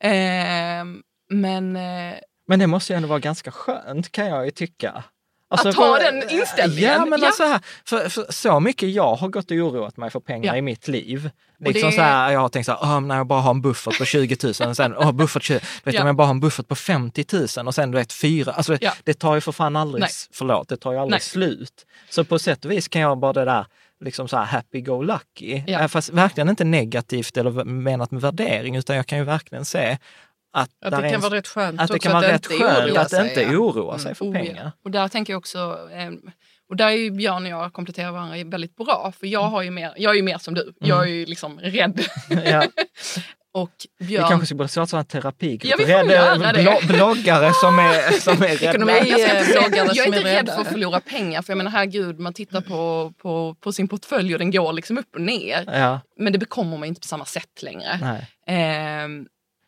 [0.01, 2.15] Ehm, men eh,
[2.47, 5.05] Men det måste ju ändå vara ganska skönt kan jag ju tycka.
[5.51, 7.27] Alltså, Att ha den inställningen, Ja, men ja.
[7.27, 10.59] Alltså här, för, för så mycket jag har gått och oroat mig för pengar Ja.
[10.59, 11.31] i mitt liv.
[11.61, 13.51] Och Liksom det- så här, jag har tänkt så här, "Åh, när jag bara har
[13.51, 16.01] en buffert på 20 000, sen, åh, buffert 20, vet Ja.
[16.01, 17.25] om jag bara har en buffert på 50
[17.57, 18.93] 000 och sen du vet fyra, alltså Ja.
[19.05, 20.11] det tar ju för fan aldrig, Nej.
[20.33, 21.21] förlåt, det tar ju aldrig Nej.
[21.21, 21.87] slut.
[22.11, 23.67] Så på sätt och vis kan jag bara det där,
[24.01, 25.81] liksom så här happy-go-lucky, Ja.
[25.81, 29.99] Eh, fast verkligen inte negativt eller menat med värdering, utan jag kan ju verkligen se
[30.53, 32.51] att, Att det är kan en- vara rätt skönt att det kan vara att rätt
[32.51, 33.59] inte skönt oroa att sig, inte ja.
[33.59, 34.45] oroa sig för Oh, ja.
[34.45, 34.73] pengar.
[34.85, 35.59] Och där tänker jag också,
[35.93, 36.11] eh,
[36.69, 39.13] och där är ju Björn och jag kompletterar varandra väldigt bra.
[39.21, 40.73] För jag, har ju mer, jag är ju mer som du.
[40.81, 42.01] Jag är ju liksom rädd.
[42.45, 42.65] Ja.
[43.55, 44.29] och Vi Björn...
[44.29, 45.71] kanske skulle borde starta en terapigrupp.
[45.71, 48.73] Ja, vi Rädda- blo- bloggare som är, som är rädda.
[48.73, 51.01] Ekonomi- Jag, ska inte säga- bloggare jag är som är inte rädd för att förlora
[51.01, 51.43] pengar.
[51.43, 54.99] För jag menar herregud, man tittar på, på, på sin portfölj och den går liksom
[54.99, 55.65] upp och ner.
[55.67, 57.99] Ja, Men det bekommer mig inte på samma sätt längre.
[58.03, 58.27] nej.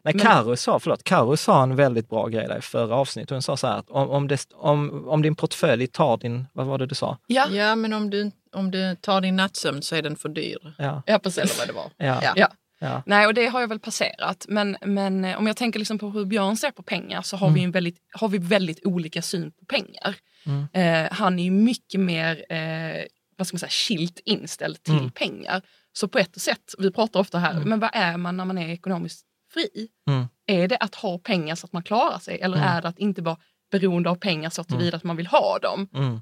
[0.03, 3.31] Nej, Men- Karo sa, förlåt, Karo sa en väldigt bra grej där i förra avsnittet.
[3.31, 6.67] Hon sa så här att om, om, det, om, om din portfölj tar din, vad
[6.67, 7.19] var det du sa?
[7.27, 10.75] ja, Ja, men om du, om du tar din nattsömn så är den för dyr.
[10.79, 11.39] Ja, ja, precis.
[11.43, 12.07] Eller vad det var.
[12.09, 12.21] ja.
[12.25, 12.33] Ja.
[12.37, 12.49] Ja.
[12.83, 13.03] Ja.
[13.07, 14.47] Nej, och det har jag väl passerat.
[14.49, 17.47] Men, men eh, om jag tänker liksom på hur Björn ser på pengar så har,
[17.47, 17.55] Mm.
[17.55, 20.17] vi, en väldigt, har vi väldigt olika syn på pengar.
[20.47, 20.67] Mm.
[21.07, 23.03] Eh, han är ju mycket mer eh,
[23.37, 25.11] vad ska man säga, chilt inställd till Mm.
[25.11, 25.63] pengar.
[25.93, 28.69] Så på ett sätt, vi pratar ofta här, men vad är man när man är
[28.69, 29.89] ekonomiskt fri?
[30.09, 30.27] Mm.
[30.47, 32.69] Är det att ha pengar så att man klarar sig eller Mm.
[32.69, 33.37] är det att inte vara
[33.71, 36.21] beroende av pengar så tillvida att man vill ha dem Mm.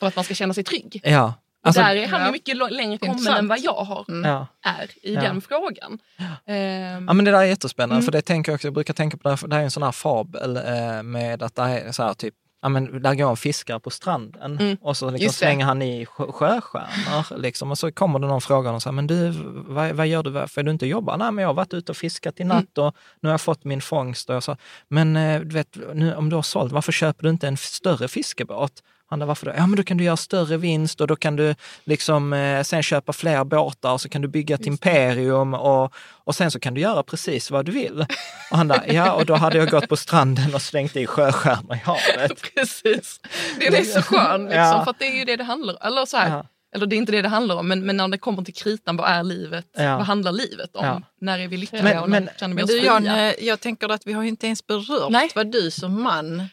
[0.00, 1.00] för att man ska känna sig trygg?
[1.04, 1.34] Ja.
[1.62, 2.30] Alltså, där är han ja.
[2.32, 3.38] mycket längre kommen Intressant.
[3.38, 4.46] än vad jag har, ja.
[4.64, 5.20] är i Ja.
[5.20, 5.98] den frågan.
[6.46, 8.04] Ehm, Ja men det där är jättespännande, Mm.
[8.04, 9.64] för det tänker jag också, jag brukar tänka på det, här, för det här är
[9.64, 13.14] en sån här fabel eh, med att det är så här typ, ja men där
[13.14, 14.76] går en fiskare på stranden Mm.
[14.80, 18.70] och så liksom slänger han i sjö- sjöstjärnor liksom, och så kommer det någon fråga
[18.70, 19.30] och säger, men du,
[19.68, 21.16] vad, vad gör du, varför du inte jobbar?
[21.16, 22.56] Nej men jag har varit ute och fiskat i Mm.
[22.56, 24.56] natt och nu har jag fått min fångst och jag sa,
[24.88, 28.08] men eh, du vet, nu, om du har sålt, varför köper du inte en större
[28.08, 28.82] fiskebåt?
[29.10, 29.52] Han varför då?
[29.56, 32.82] Ja, men då kan du göra större vinst och då kan du liksom eh, sen
[32.82, 35.92] köpa fler båtar och så kan du bygga ett imperium och,
[36.24, 38.06] och sen så kan du göra precis vad du vill.
[38.50, 41.74] Och han bara, ja, och då hade jag gått på stranden och slängt i sjöstjärnor
[41.74, 42.32] i havet.
[42.54, 43.20] Precis.
[43.58, 44.84] Det är så skön, liksom, Ja.
[44.84, 45.78] för att det är ju det det handlar om.
[45.92, 46.46] Eller, så här, Ja.
[46.74, 48.96] eller det är inte det det handlar om, men, men när det kommer till kritan,
[48.96, 49.66] vad är livet?
[49.76, 49.96] Ja.
[49.96, 50.84] Vad handlar livet om?
[50.86, 51.02] Ja.
[51.20, 52.92] När är vi lyckliga Men- och när men- känner vi Men oss du fria?
[52.92, 55.28] Jan, eh, jag tänker att vi har inte ens berört Nej.
[55.34, 56.48] vad du som man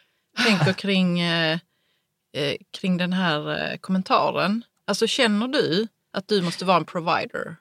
[0.46, 1.58] tänker kring, eh,
[2.36, 4.64] eh, kring den här eh, kommentaren.
[4.88, 7.56] Alltså känner du att du måste vara en provider?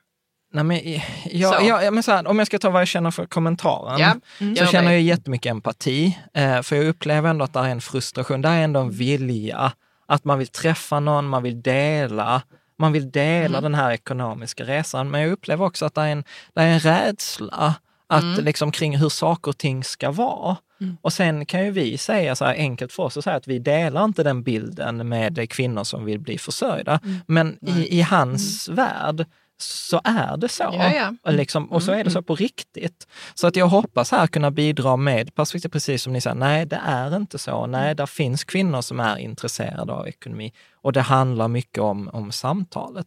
[0.52, 0.80] Nej, men,
[1.24, 1.66] jag, Så.
[1.66, 4.44] jag, men så här, om jag ska ta vad jag känner för kommentaren, Ja, så
[4.44, 6.18] gör känner jag jättemycket empati.
[6.34, 9.72] Eh, för jag upplever ändå att det är en frustration, det är ändå en vilja.
[10.06, 12.42] Att man vill träffa någon, man vill dela.
[12.78, 15.10] Man vill dela den här ekonomiska resan.
[15.10, 17.74] Men jag upplever också att det är en, det är en rädsla
[18.06, 20.56] att, liksom, kring hur saker och ting ska vara.
[21.02, 23.58] Och sen kan ju vi säga så här enkelt för oss, och säga att vi
[23.58, 27.00] delar inte den bilden med kvinnor som vill bli försörjda.
[27.26, 29.26] Men i, i hans värld
[29.58, 30.62] så är det så.
[30.62, 31.14] Ja, ja.
[31.22, 33.06] Och, liksom, och så är det så på riktigt.
[33.34, 36.80] Så att jag hoppas här kunna bidra med perspektiv, precis som ni säger, nej det
[36.86, 37.66] är inte så.
[37.66, 42.32] Nej, där finns kvinnor som är intresserade av ekonomi och det handlar mycket om, om
[42.32, 43.06] samtalet.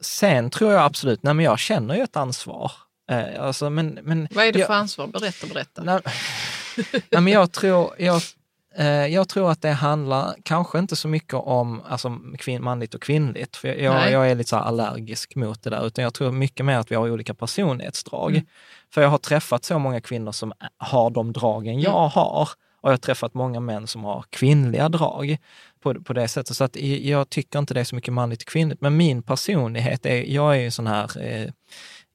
[0.00, 2.72] Sen tror jag absolut, nej men jag känner ju ett ansvar.
[3.10, 5.06] Eh, alltså, men, men, Vad är det jag, för ansvar?
[5.06, 5.82] Berätta, berätta.
[5.82, 6.00] Nej,
[7.10, 8.22] nej, men jag tror, jag,
[8.76, 13.02] eh, jag tror att det handlar kanske inte så mycket om alltså, kvin, manligt och
[13.02, 16.66] kvinnligt, för jag, jag är lite så allergisk mot det där, utan jag tror mycket
[16.66, 18.30] mer att vi har olika personlighetsdrag.
[18.30, 18.46] Mm.
[18.94, 22.10] För jag har träffat så många kvinnor som har de dragen jag Mm.
[22.10, 22.48] har.
[22.80, 25.36] Och jag har träffat många män som har kvinnliga drag
[25.82, 26.56] på, på det sättet.
[26.56, 28.80] Så att jag tycker inte det är så mycket manligt och kvinnligt.
[28.80, 31.50] Men min personlighet är, jag är ju sån här, eh,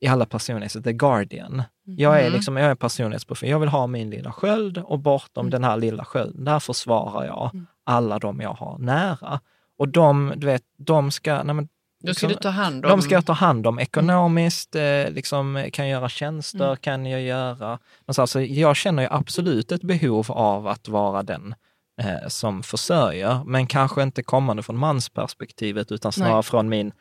[0.04, 1.64] i alla personligheter, the guardian.
[1.86, 3.50] Jag är liksom, jag är personlighetsprofil.
[3.50, 7.52] Jag vill ha min lilla sköld och bortom den här lilla skölden, där försvarar jag
[7.84, 9.40] alla de jag har nära.
[9.78, 11.68] Och de, du vet, de ska, nej men,
[12.04, 12.90] Då ska liksom- du ta hand om...
[12.92, 16.78] de ska jag ta hand om ekonomiskt, eh, liksom, kan göra tjänster, Mm.
[16.78, 17.80] kan jag göra...
[18.06, 21.56] Men så alltså, jag känner ju absolut ett behov av att vara den
[22.02, 26.44] eh, som försörjer, men kanske inte kommande från mansperspektivet utan snarare Nej.
[26.44, 26.92] från min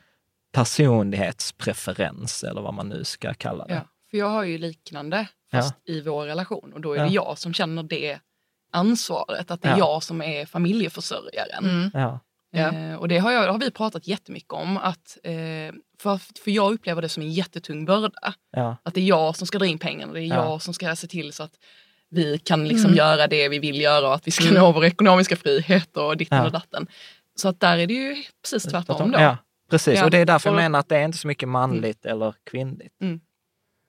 [0.52, 3.74] personlighetspreferens eller vad man nu ska kalla det.
[3.74, 7.02] Ja, för jag har ju liknande fast i vår relation och då är Ja.
[7.04, 8.18] det jag som känner det
[8.72, 9.78] ansvaret, att det är Ja.
[9.78, 11.64] jag som är familjeförsörjaren.
[11.64, 11.90] Mm.
[11.94, 12.20] Ja.
[12.54, 12.72] Ja.
[12.72, 15.32] Eh, och det har, jag, det har vi pratat jättemycket om, att, eh,
[15.98, 18.34] för, för jag upplever det som en jättetung börda.
[18.52, 18.76] Ja.
[18.82, 20.34] Att det är jag som ska dra in pengarna, det är Ja.
[20.44, 21.52] jag som ska se till så att
[22.10, 25.36] vi kan liksom göra det vi vill göra och att vi ska nå vår ekonomiska
[25.36, 26.44] frihet och ditten Ja.
[26.44, 26.86] och datten.
[27.34, 29.20] Så att där är det ju precis tvärtom då.
[29.20, 29.36] Ja,
[29.72, 29.98] precis.
[29.98, 30.04] Ja.
[30.04, 32.94] Och det är därför jag menar att det är inte så mycket manligt eller kvinnligt.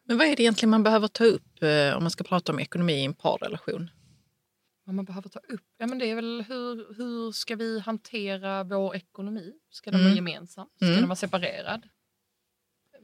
[0.06, 2.60] Men vad är det egentligen man behöver ta upp eh, om man ska prata om
[2.60, 3.89] ekonomi i en parrelation?
[4.86, 5.62] Vad man behöver ta upp?
[5.78, 9.54] Ja, men det är väl hur, hur ska vi hantera vår ekonomi?
[9.69, 10.15] Ska den vara Mm.
[10.26, 10.67] gemensam?
[10.76, 10.98] Ska Mm.
[11.00, 11.82] den vara separerad?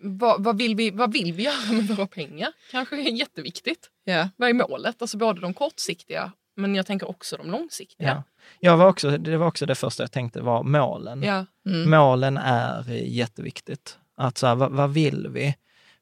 [0.02, 2.54] Vad, vad, vill vi, vad vill vi göra med våra pengar?
[2.72, 3.90] Kanske är jätteviktigt.
[4.04, 4.30] Ja.
[4.38, 5.02] Vad är målet?
[5.02, 8.08] Alltså både de kortsiktiga, men jag tänker också de långsiktiga.
[8.08, 8.24] Ja.
[8.60, 11.24] Jag var också, det var också det första jag tänkte var målen.
[11.24, 11.46] Ja.
[11.66, 11.90] Mm.
[11.90, 13.98] Målen är jätteviktigt.
[14.18, 15.56] Att så här, vad, vad vill vi?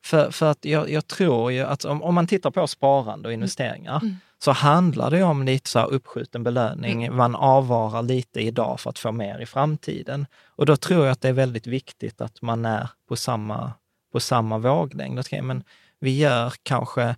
[0.05, 3.33] För, för att jag, jag tror ju att om, om man tittar på sparande och
[3.33, 4.15] investeringar Mm.
[4.39, 7.15] så handlar det om lite så här uppskjuten belöning.
[7.15, 10.25] Man avvarar lite idag för att få mer i framtiden.
[10.45, 13.73] Och då tror jag att det är väldigt viktigt att man är på samma,
[14.11, 15.19] på samma våglängd.
[15.19, 15.63] Okej, men
[15.99, 17.15] vi gör kanske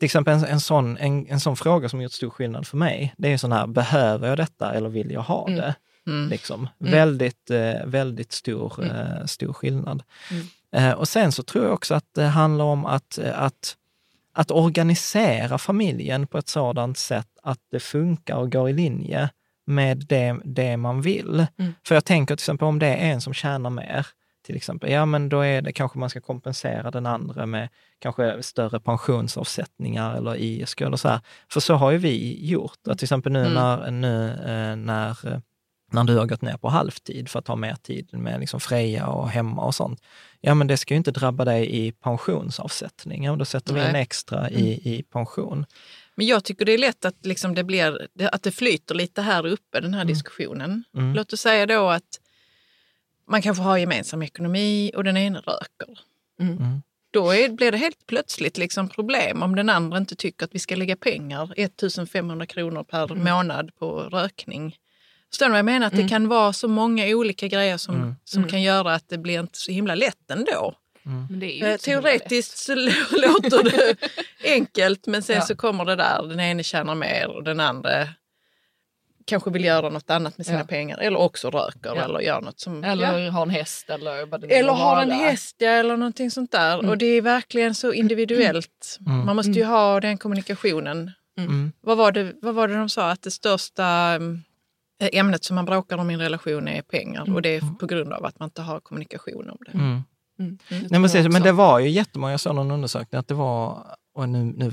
[0.00, 3.14] till exempel en, en, sån, en, en sån fråga som gjort stor skillnad för mig,
[3.18, 5.60] det är sån här, behöver jag detta eller vill jag ha Mm.
[5.60, 5.74] det?
[6.06, 6.28] Mm.
[6.28, 6.68] Liksom.
[6.78, 10.02] Väldigt, eh, väldigt stor, eh, stor skillnad.
[10.30, 10.46] Mm.
[10.72, 13.76] Eh, och sen så tror jag också att det handlar om att, eh, att,
[14.34, 19.30] att organisera familjen på ett sådant sätt att det funkar och går i linje
[19.66, 21.46] med det, det man vill.
[21.58, 21.74] Mm.
[21.86, 24.06] För jag tänker till exempel om det är en som tjänar mer,
[24.42, 28.42] till exempel, ja men då är det kanske man ska kompensera den andra med kanske
[28.42, 31.20] större pensionsavsättningar eller ISK eller så här.
[31.52, 32.86] För så har ju vi gjort.
[32.88, 33.52] Att till exempel nu, Mm.
[33.54, 35.38] när, nu eh, när, eh,
[35.92, 39.06] när du har gått ner på halvtid för att ha mer tid med liksom Freja
[39.06, 40.02] och hemma och sånt.
[40.40, 43.24] Ja, men det ska ju inte drabba dig i pensionsavsättning.
[43.24, 44.02] Ja, men då sätter vi in Nej.
[44.02, 45.66] extra i, i pension.
[46.14, 49.46] Men jag tycker det är lätt att, liksom det, blir, att det flyter lite här
[49.46, 50.84] uppe, den här diskussionen.
[50.96, 51.14] Mm.
[51.14, 52.20] Låt oss säga då att
[53.30, 55.98] man kanske har gemensam ekonomi och den ena röker.
[56.40, 56.82] Mm.
[57.12, 60.58] Då är, blir det helt plötsligt liksom problem om den andra inte tycker att vi
[60.58, 63.24] ska lägga pengar, 1500 kronor per Mm.
[63.34, 64.76] månad på rökning.
[65.30, 65.86] Förstår du vad jag menar?
[65.86, 68.14] Att det kan vara så många olika grejer som, Mm.
[68.24, 70.74] som kan göra att det blir inte så himla lätt ändå.
[71.02, 73.96] Men det är ju Eh, Teoretiskt så lå- låter det
[74.44, 75.42] enkelt men sen Ja.
[75.42, 78.08] så kommer det där, den ene tjänar mer och den andra
[79.30, 80.64] kanske vill göra något annat med sina Ja.
[80.64, 82.04] pengar eller också röker Ja.
[82.04, 82.84] eller gör något som...
[82.84, 83.30] Eller ja.
[83.30, 86.52] har en häst eller vad det nu Eller har en häst ja, eller någonting sånt
[86.52, 86.78] där.
[86.78, 86.90] Mm.
[86.90, 88.98] Och det är verkligen så individuellt.
[89.06, 89.26] Mm.
[89.26, 91.10] Man måste ju ha den kommunikationen.
[91.38, 91.72] Mm.
[91.80, 93.10] Vad var, det, vad var det de sa?
[93.10, 94.42] Att det största mm,
[95.12, 97.34] ämnet som man bråkar om i en relation är pengar.
[97.34, 99.72] Och det är på grund av att man inte har kommunikation om det.
[99.72, 100.02] Mm.
[100.40, 100.58] Mm.
[100.70, 103.86] Nej, men, precis, men det var ju jättemånga, jag såg någon undersökning att det var,
[104.20, 104.72] och nu, nu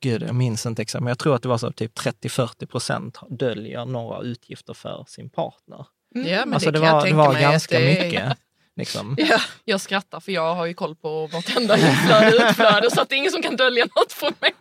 [0.00, 3.18] gud jag minns inte exakt, men jag tror att det var så typ 30-40 procent
[3.30, 5.86] döljer några utgifter för sin partner.
[6.14, 6.28] Mm.
[6.28, 8.38] Ja, men alltså det, kan jag var, det tänka var ganska det mycket.
[8.76, 9.16] Liksom.
[9.20, 9.40] Ja.
[9.64, 13.14] Jag skrattar för jag har ju koll på vartenda inflöde och utflöde så att det
[13.14, 14.52] är ingen som kan dölja något från mig.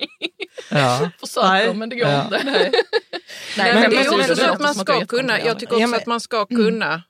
[0.71, 1.10] Ja.
[1.19, 1.73] Försöker Nej.
[1.73, 2.23] men det går Ja.
[2.23, 2.41] inte.
[2.43, 2.71] Nej,
[3.58, 5.73] Nej, men, men det är det också så att man det ska kunna, jag tycker
[5.73, 7.04] också Ja, men- att man ska kunna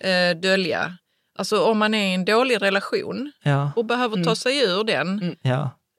[0.00, 0.96] eh, dölja.
[1.38, 4.36] Alltså om man är i en dålig relation Ja, och behöver ta Mm.
[4.36, 5.36] sig ur den, Mm.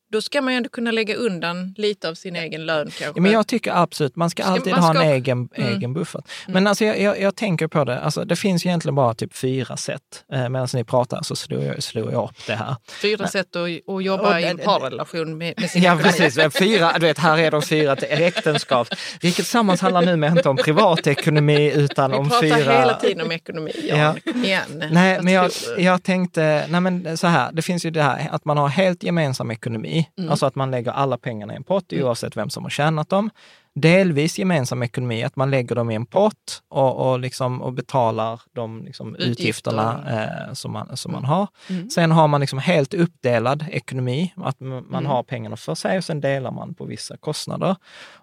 [0.10, 0.17] Ja.
[0.17, 3.06] då ska man ju ändå kunna lägga undan lite av sin egen lön kanske.
[3.15, 5.74] Ja, men jag tycker absolut, man ska Ska- alltid man ha ska- en egen, Mm.
[5.78, 6.24] egen buffert.
[6.48, 9.78] Men alltså jag, jag, jag tänker på det, alltså det finns egentligen bara typ fyra
[9.78, 10.02] sätt.
[10.34, 12.76] Eh, Medan ni pratar så slog jag, slog jag upp det här.
[13.02, 13.62] Fyra sätt att,
[13.96, 16.17] att jobba Och i en parrelation med, med sin Ja, ekonomi.
[16.17, 16.58] precis.
[16.60, 18.88] Fyra, du vet, här är de fyra till äktenskap.
[19.22, 22.80] Vilket tillsammans handlar numera inte om privatekonomi utan Vi om pratar fyra...
[22.80, 24.17] hela tiden om ekonomi, Jan.
[24.43, 24.84] Igen.
[24.91, 28.28] Nej, Vad men jag, jag tänkte, nej men så här, det finns ju det här
[28.32, 30.29] att man har helt gemensam ekonomi, Mm.
[30.31, 33.29] alltså att man lägger alla pengarna i en pott oavsett vem som har tjänat dem.
[33.75, 38.41] Delvis gemensam ekonomi, att man lägger dem i en pott och, och, liksom, och betalar
[38.53, 39.31] de liksom, Utgifter.
[39.31, 40.03] utgifterna
[40.47, 41.29] eh, som, man, som man Mm.
[41.29, 41.47] har.
[41.69, 41.89] Mm.
[41.89, 45.05] Sen har man liksom helt uppdelad ekonomi, att man Mm.
[45.05, 47.75] har pengarna för sig och sen delar man på vissa kostnader.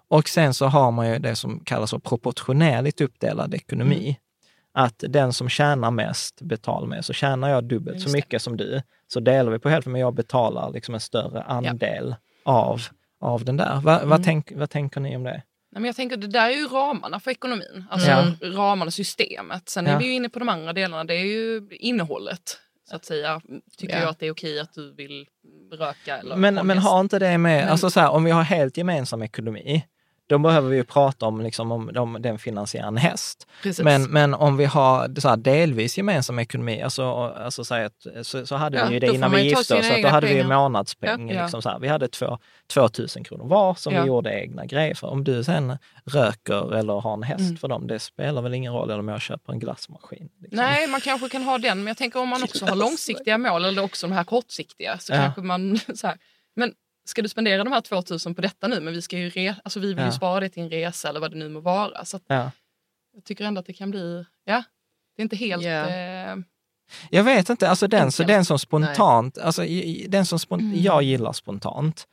[0.07, 4.03] Och sen så har man ju det som kallas för proportionerligt uppdelad ekonomi.
[4.05, 4.15] Mm.
[4.77, 7.07] Att den som tjänar mest betalar mest.
[7.07, 8.81] Så tjänar jag dubbelt så mycket som du,
[9.15, 12.81] så delar vi på hälften, men jag betalar liksom en större andel av,
[13.21, 13.75] av den där.
[13.75, 14.23] Va, vad, Mm.
[14.23, 15.31] tänk, vad tänker ni om det?
[15.31, 17.85] Nej, men jag tänker det där är ju ramarna för ekonomin.
[17.89, 18.23] Alltså Ja.
[18.41, 19.69] ramarna, systemet.
[19.69, 19.91] Sen Ja.
[19.91, 21.03] är vi ju inne på de andra delarna.
[21.03, 22.57] Det är ju innehållet.
[22.89, 23.41] Så att säga.
[23.77, 24.01] Tycker Ja.
[24.01, 25.25] jag att det är okej att du vill
[25.73, 28.41] röka eller Men, en men har inte det med, alltså så här, om vi har
[28.43, 29.85] helt gemensam ekonomi,
[30.27, 33.47] då behöver vi ju prata om, liksom, om, om den finansierar en häst.
[33.63, 33.83] Precis.
[33.83, 38.45] Men, men om vi har så här, delvis gemensam ekonomi, alltså, alltså så, att, så,
[38.45, 40.57] så hade Ja, vi ju det innan vi gifte oss, då hade vi pengar.
[40.57, 41.29] månadspeng.
[41.29, 41.41] Ja.
[41.41, 41.79] Liksom så här.
[41.79, 42.37] Vi hade två,
[42.73, 44.01] 2000 kronor var som Ja.
[44.01, 45.07] vi gjorde egna grejer för.
[45.07, 47.57] Om du sen röker eller har en häst Mm.
[47.57, 50.29] för dem, det spelar väl ingen roll eller om jag köper en glassmaskin.
[50.41, 50.57] Liksom.
[50.57, 53.65] Nej, man kanske kan ha den, men jag tänker om man också har långsiktiga mål
[53.65, 56.17] eller också de här kortsiktiga så kanske man så här,
[56.55, 56.73] men
[57.05, 59.79] ska du spendera de här 2000 på detta nu, men vi ska ju re, alltså
[59.79, 60.05] vi vill Ja.
[60.05, 62.05] ju spara det till en resa eller vad det nu må vara.
[62.05, 62.51] Så att Ja.
[63.15, 64.63] jag tycker ändå att det kan bli, ja,
[65.15, 65.63] det är inte helt...
[65.63, 65.87] Ja.
[65.89, 66.35] Eh,
[67.09, 69.61] Jag vet inte, alltså den, så den som spontant, alltså
[70.07, 70.81] den som spont, Mm.
[70.83, 72.07] jag gillar spontant.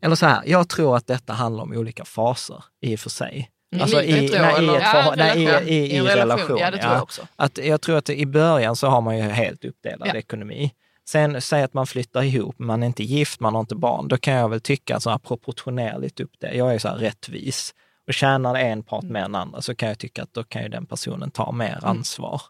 [0.00, 3.50] Eller så här, jag tror att detta handlar om olika faser i och för sig.
[3.76, 4.76] I Alltså i, då, nej, i, eller?
[4.76, 5.68] ett Ja, förhå- nej, i, relation.
[5.68, 6.58] i, i, I en relation, relation.
[6.58, 7.26] ja, det tror jag också.
[7.36, 10.14] Att jag tror att i början så har man ju helt uppdelad Ja.
[10.14, 10.72] ekonomi.
[11.12, 14.08] Sen säg att man flyttar ihop, man är inte gift, man har inte barn.
[14.08, 16.54] Då kan jag väl tycka att så här proportionerligt upp det.
[16.54, 17.74] Jag är så här rättvis.
[18.06, 19.12] Och tjänar en part Mm.
[19.12, 21.78] mer än andra så kan jag tycka att då kan ju den personen ta mer
[21.82, 22.42] ansvar.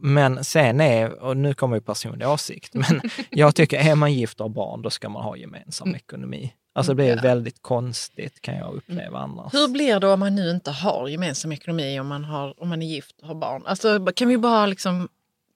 [0.00, 4.40] Men sen är, och nu kommer ju personlig åsikt, men jag tycker är man gift
[4.40, 5.96] och har barn, då ska man ha gemensam Mm.
[5.96, 6.52] ekonomi.
[6.74, 9.54] Alltså det blir väldigt konstigt kan jag uppleva annars.
[9.54, 12.82] Hur blir det om man nu inte har gemensam ekonomi, om man, har, om man
[12.82, 13.62] är gift och har barn?
[13.66, 15.08] Alltså, kan vi bara liksom,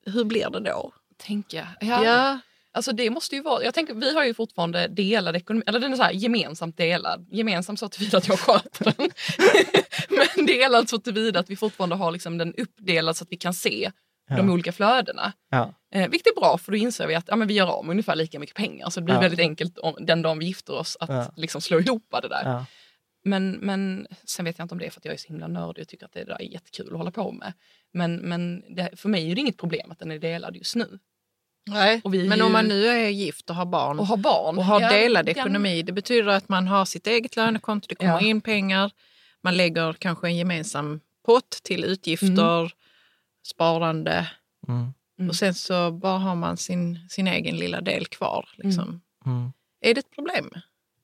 [0.07, 0.93] hur blir det då?
[1.19, 1.69] tänka.
[1.81, 2.05] Ja.
[2.05, 2.39] Ja,
[2.77, 5.93] Alltså det måste ju vara, jag tänker vi har ju fortfarande delad ekonomi, eller den
[5.93, 7.27] är så här gemensamt delad.
[7.31, 9.11] Gemensamt så tillvida att jag sköter den.
[10.37, 13.55] Men delad så tillvida att vi fortfarande har liksom den uppdelad så att vi kan
[13.55, 13.91] se
[14.29, 14.53] de Ja.
[14.53, 15.33] olika flödena.
[15.51, 15.75] Ja.
[15.95, 17.91] Eh, vilket är bra för då inser vi att ja, men vi gör av med
[17.91, 18.91] ungefär lika mycket pengar.
[18.91, 19.21] Så det blir Ja.
[19.21, 21.33] väldigt enkelt om, den dagen vi gifter oss att Ja.
[21.37, 22.65] liksom slå ihop det där.
[23.25, 25.47] Men, men sen vet jag inte om det är för att jag är så himla
[25.49, 27.53] nördig och tycker att det där är jättekul att hålla på med.
[27.93, 30.99] Men, men det, för mig är det inget problem att den är delad just nu.
[31.67, 34.07] Nej, Och vi är men ju- om man nu är gift och har barn Och
[34.07, 34.59] ha barn.
[34.59, 38.13] och har ja, delad ekonomi, det betyder att man har sitt eget lönekonto, det kommer
[38.13, 38.21] Ja.
[38.21, 38.91] in pengar,
[39.43, 42.73] man lägger kanske en gemensam pott till utgifter,
[43.47, 44.29] sparande
[44.69, 44.93] Mm.
[45.19, 45.29] Mm.
[45.29, 48.49] och sen så bara har man sin, sin egen lilla del kvar.
[48.57, 49.01] Liksom.
[49.27, 49.53] Mm.
[49.81, 50.51] Är det ett problem?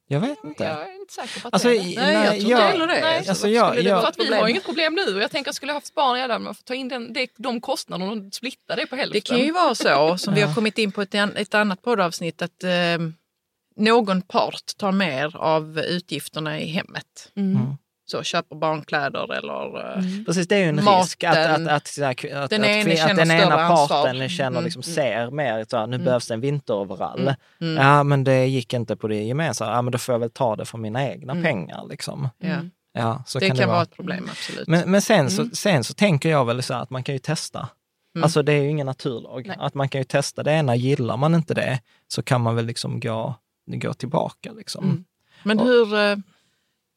[0.09, 0.65] Jag vet inte.
[0.65, 2.01] Jag är inte säker på att Alltså, det är det.
[2.01, 3.01] Nej, jag tror inte heller det.
[3.01, 5.15] Nej, alltså, jag- det jag- För att vi har inget problem nu.
[5.15, 7.61] Och jag tänker, skulle jag haft barn redan, man får ta in den, det, de
[7.61, 9.13] kostnaderna och splitta det på hälften.
[9.13, 12.43] Det kan ju vara så, som vi har kommit in på ett, ett annat poddavsnitt,
[12.43, 12.71] att eh,
[13.77, 17.33] någon part tar mer av utgifterna i hemmet.
[17.37, 17.77] Mm.
[18.13, 19.97] Så köper barnkläder eller...
[19.99, 21.01] eh, Precis, det är ju en Maten.
[21.03, 23.89] risk att, att, att, här, att, Den att, ene att den ena större ansvar.
[24.05, 24.95] parten känner, Mm, liksom, mm.
[24.95, 27.35] ser mer, så här, nu behövs det en vinteroverall.
[27.61, 27.77] Mm.
[27.87, 29.71] Ja, men det gick inte på det gemensamma.
[29.73, 31.87] Ja, men då får jag väl ta det från mina egna pengar.
[31.91, 32.29] Liksom.
[32.39, 32.57] Ja.
[32.95, 33.83] Ja, så Det kan det vara vara.
[33.83, 34.69] ett problem, absolut.
[34.69, 37.19] Men, men sen, så, sen så tänker jag väl så här att man kan ju
[37.19, 37.69] testa.
[38.15, 38.25] Mm.
[38.25, 39.47] Alltså det är ju ingen naturlag.
[39.47, 39.57] Nej.
[39.61, 42.67] Att man kan ju testa det ena, gillar man inte det så kan man väl
[42.67, 43.35] liksom gå,
[43.67, 44.53] gå tillbaka.
[44.53, 44.85] Liksom.
[44.85, 45.05] Mm.
[45.45, 45.95] Men hur...
[45.95, 46.17] eh,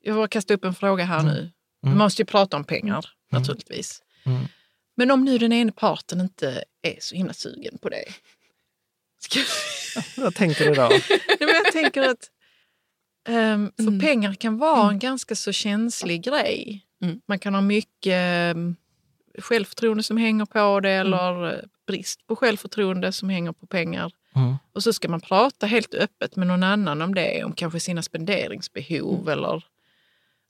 [0.08, 1.51] Jag vill kasta upp en fråga här nu.
[1.82, 1.97] Vi Mm.
[1.97, 4.01] måste ju prata om pengar, naturligtvis.
[4.26, 4.43] Mm.
[4.97, 8.03] Men om nu den ena parten inte är så himla sugen på det.
[9.20, 9.39] Ska...
[10.22, 10.89] Vad tänker du då?
[11.39, 12.30] Nej, jag tänker att
[13.28, 13.99] ehm, för Mm.
[13.99, 16.86] pengar kan vara en ganska så känslig grej.
[17.03, 17.22] Mm.
[17.28, 18.76] Man kan ha mycket um,
[19.39, 24.12] självförtroende som hänger på det eller eh, brist på självförtroende som hänger på pengar.
[24.36, 24.56] Mm.
[24.74, 28.01] Och så ska man prata helt öppet med någon annan om det, om kanske sina
[28.01, 29.64] spenderingsbehov eller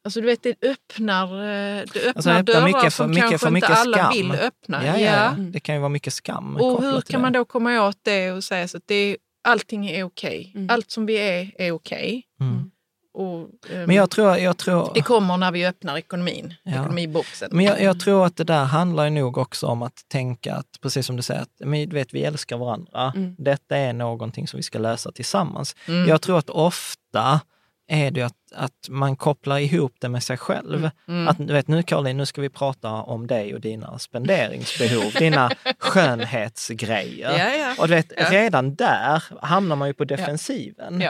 [0.05, 3.09] Alltså du vet, det öppnar, eh, det öppnar Alltså, det öppnar dörrar mycket för- som
[3.09, 4.11] mycket kanske för inte alla skam.
[4.13, 4.85] vill öppna.
[4.85, 5.43] Ja, ja, ja.
[5.51, 8.43] Det kan ju vara mycket skam Och hur kan man då komma åt det och
[8.43, 10.51] säga så att det allting är okej?
[10.55, 10.69] Mm.
[10.69, 12.23] Allt som vi är är okej.
[12.39, 12.71] Mm.
[13.13, 14.91] Och, ehm, Men jag tror, jag tror...
[14.93, 16.71] Det kommer när vi öppnar ekonomin, Ja.
[16.71, 17.49] ekonomiboxen.
[17.53, 20.65] Men jag, jag tror att det där handlar ju nog också om att tänka att,
[20.81, 23.13] precis som du säger, att men, du vet, vi älskar varandra.
[23.15, 23.35] Mm.
[23.37, 25.75] Detta är någonting som vi ska lösa tillsammans.
[25.87, 26.09] Mm.
[26.09, 27.39] Jag tror att ofta
[27.87, 30.89] är det att, att man kopplar ihop det med sig själv.
[31.07, 31.27] Mm.
[31.27, 35.51] Att du vet, nu Caroline, nu ska vi prata om dig och dina spenderingsbehov, dina
[35.79, 37.37] skönhetsgrejer.
[37.39, 37.75] Ja, ja.
[37.79, 38.31] Och du vet, Ja.
[38.31, 41.03] redan där hamnar man ju på defensiven.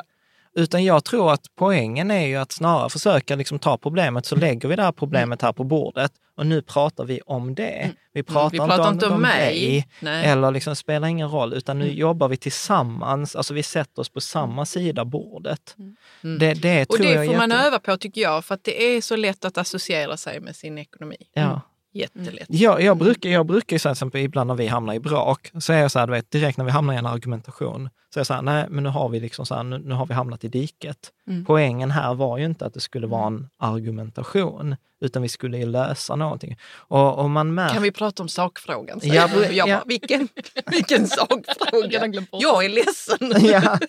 [0.55, 4.69] Utan jag tror att poängen är ju att snarare försöka liksom ta problemet, så lägger
[4.69, 7.91] vi det här problemet här på bordet och nu pratar vi om det.
[8.13, 8.51] Vi pratar, Mm.
[8.51, 9.59] Vi pratar inte om, mig.
[9.59, 10.25] dig, Nej.
[10.25, 14.21] eller liksom spelar ingen roll, utan nu jobbar vi tillsammans, alltså vi sätter oss på
[14.21, 15.75] samma sida bordet.
[16.23, 16.39] Mm.
[16.39, 19.01] Det, det Och det får man jätte- öva på tycker jag, för att det är
[19.01, 21.17] så lätt att associera sig med sin ekonomi.
[21.33, 21.61] Ja.
[21.95, 22.47] Jättelätt.
[22.49, 25.51] Jag, jag brukar, jag brukar ju säga till exempel ibland när vi hamnar i brak,
[25.59, 28.17] så är jag så här, du vet, direkt när vi hamnar i en argumentation, så
[28.17, 30.05] är jag så här, nej men nu har vi liksom så här, nu, nu har
[30.05, 31.11] vi hamnat i diket.
[31.27, 31.45] Mm.
[31.45, 35.65] Poängen här var ju inte att det skulle vara en argumentation, utan vi skulle ju
[35.65, 36.57] lösa någonting.
[36.75, 37.73] Och, och man märker...
[37.73, 38.99] Kan vi prata om sakfrågan?
[39.03, 39.65] Ja, jag ja.
[39.65, 40.27] bara, vilken,
[40.65, 42.25] vilken sakfråga?
[42.31, 43.49] Jag är ledsen.
[43.51, 43.79] ja,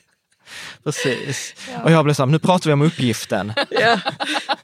[0.84, 1.54] precis.
[1.84, 3.52] Och jag blev så här, nu pratar vi om uppgiften.
[3.70, 4.00] Ja.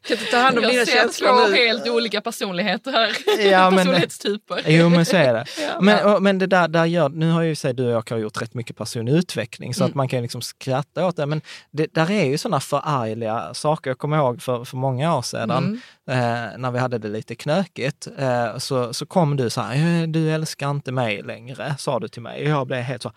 [0.09, 1.57] Kan du ta hand om dina Jag ser två känslor nu?
[1.57, 3.17] helt olika personligheter här.
[3.51, 4.63] Ja, men- Personlighetstyper.
[4.67, 5.45] Jo, men så är det.
[5.61, 5.81] Ja.
[5.81, 8.19] Men, och, men det där, där gör, nu har ju sig du och jag har
[8.23, 9.97] gjort rätt mycket personlig utveckling, så att Mm.
[9.97, 11.27] man kan liksom skratta åt det.
[11.27, 13.91] Men det, där är ju sådana förargliga saker.
[13.91, 15.81] Jag kommer ihåg för, för många år sedan, Mm.
[16.11, 20.09] eh, när vi hade det lite knökigt, eh, så, så kom du så här, "Eh,
[20.09, 22.43] du älskar inte mig längre, sa du till mig.
[22.43, 23.13] Och jag blev helt så,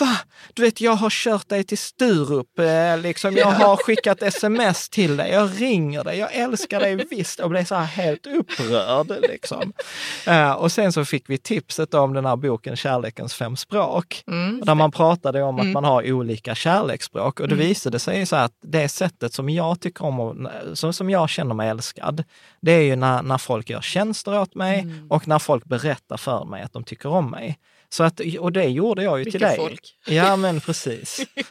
[0.00, 0.16] va?
[0.54, 5.16] Du vet, jag har kört dig till Sturup, eh, liksom, jag har skickat sms till
[5.16, 7.40] dig, jag ringer dig, jag älskar dig visst.
[7.40, 9.12] Och blev så här helt upprörd.
[9.22, 9.72] Liksom.
[10.26, 14.22] Eh, och sen så fick vi tipset om den här boken Kärlekens fem språk.
[14.26, 14.60] Mm.
[14.64, 15.72] Där man pratade om att Mm.
[15.72, 17.40] man har olika kärleksspråk.
[17.40, 20.36] Och det visade sig så att det sättet som jag tycker om, och-
[20.78, 22.24] som, som jag känner mig älskad,
[22.60, 26.44] det är ju när, när folk gör tjänster åt mig och när folk berättar för
[26.44, 27.58] mig att de tycker om mig.
[27.92, 29.56] Så att, och det gjorde jag ju till Vilket dig.
[29.58, 29.80] folk.
[30.06, 31.20] Ja, men precis.
[31.34, 31.44] Nej,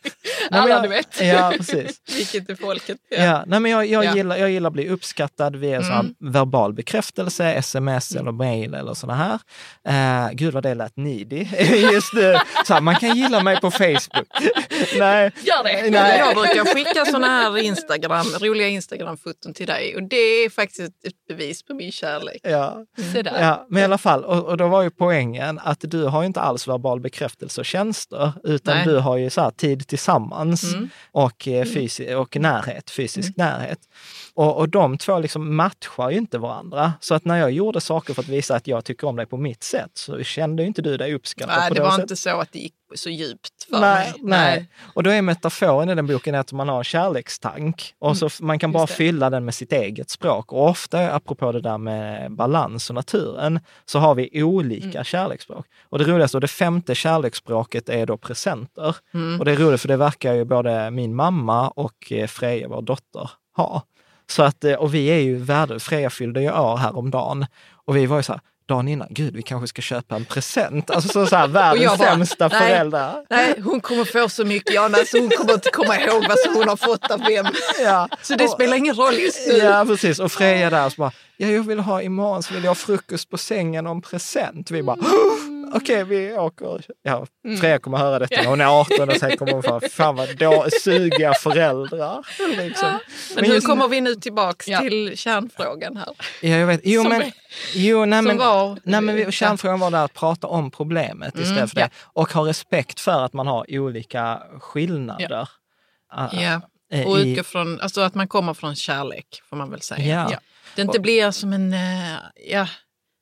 [0.51, 1.21] men Alla jag- du vet.
[1.21, 2.01] Ja, precis.
[2.15, 2.97] Vilket är folket?
[3.09, 3.43] Ja.
[3.47, 4.15] nej, men jag, jag, Ja.
[4.15, 6.15] gillar, jag gillar att bli uppskattad via Mm.
[6.19, 9.39] verbal bekräftelse, sms eller mail eller sådana
[9.85, 10.27] här.
[10.27, 11.47] Uh, gud vad det lät needy
[11.93, 12.37] just nu.
[12.65, 14.27] Så här, man kan gilla mig på Facebook.
[14.99, 15.89] nej, Gör det.
[15.91, 16.17] Nej.
[16.19, 21.13] Jag brukar skicka såna här Instagram, roliga Instagram-foton till dig och det är faktiskt ett
[21.29, 22.39] bevis på min kärlek.
[22.43, 22.85] ja.
[23.23, 26.25] Ja, men i alla fall, och, och då var ju poängen att du har ju
[26.29, 28.85] inte alls verbal bekräftelse och tjänster, utan Nej.
[28.85, 30.89] du har ju så här tid tillsammans Mm.
[31.11, 33.79] och, eh, fysi- och närhet, fysisk närhet.
[34.33, 36.93] Och, och de två liksom matchar ju inte varandra.
[36.99, 39.37] Så att när jag gjorde saker för att visa att jag tycker om dig på
[39.37, 42.03] mitt sätt så kände ju inte du dig uppskattad Nej, det det var sättet.
[42.03, 44.21] inte så att det gick så djupt för Nej, mig.
[44.23, 44.69] nej.
[44.93, 48.37] Och då är metaforen i den boken att man har en kärlekstank och så f-
[48.41, 50.51] man kan bara Mm, fylla den med sitt eget språk.
[50.53, 55.03] Och ofta, apropå det där med balans och naturen, så har vi olika Mm.
[55.03, 55.65] kärleksspråk.
[55.89, 58.95] Och det roligaste, och det femte kärleksspråket är då presenter.
[59.13, 59.39] Mm.
[59.39, 62.81] Och det är roligt för det verkar ju både min mamma och eh, Freja, vår
[62.81, 63.83] dotter, ha.
[64.29, 67.45] Så att, eh, och vi är ju värde, Freja fyllde ju år häromdagen
[67.85, 70.89] och vi var ju så här, dagen innan, gud vi kanske ska köpa en present.
[70.91, 72.59] Alltså så, så här, världens bara, sämsta nej.
[72.59, 73.15] föräldrar.
[73.29, 76.55] Nej, hon kommer få så mycket Jana så hon kommer inte komma ihåg vad som
[76.55, 77.45] hon har fått av vem.
[77.83, 78.09] Ja.
[78.21, 79.53] Så det Och- spelar ingen roll just nu.
[79.57, 80.19] Ja, precis.
[80.19, 83.29] Och Freja där så bara, ja, jag vill ha imorgon så vill jag ha frukost
[83.29, 84.71] på sängen och en present.
[84.71, 85.48] Vi bara, Mm.
[85.73, 86.81] Okej, vi åker.
[87.03, 87.25] Ja,
[87.59, 90.37] Freja kommer höra detta när hon är 18 och sen kommer hon få, fan vad
[90.37, 92.25] då, sugiga föräldrar.
[92.57, 92.99] Liksom.
[93.35, 94.79] Men hur just- kommer vi nu tillbaks Ja.
[94.79, 96.07] till kärnfrågan här?
[96.41, 96.81] Ja, jag vet.
[96.83, 97.31] Jo, Som men,
[97.73, 101.69] jo, nej, men, var- nej, men kärnfrågan var där att prata om problemet Mm, istället
[101.69, 101.89] för det.
[102.03, 105.49] Och ha respekt för att man har olika skillnader.
[106.31, 106.61] Ja.
[106.91, 110.15] eh, Och utgå från, alltså att man kommer från kärlek får man väl säga.
[110.15, 110.29] Ja.
[110.31, 110.37] Ja.
[110.75, 111.79] Det inte blir som en eh,
[112.51, 112.67] ja,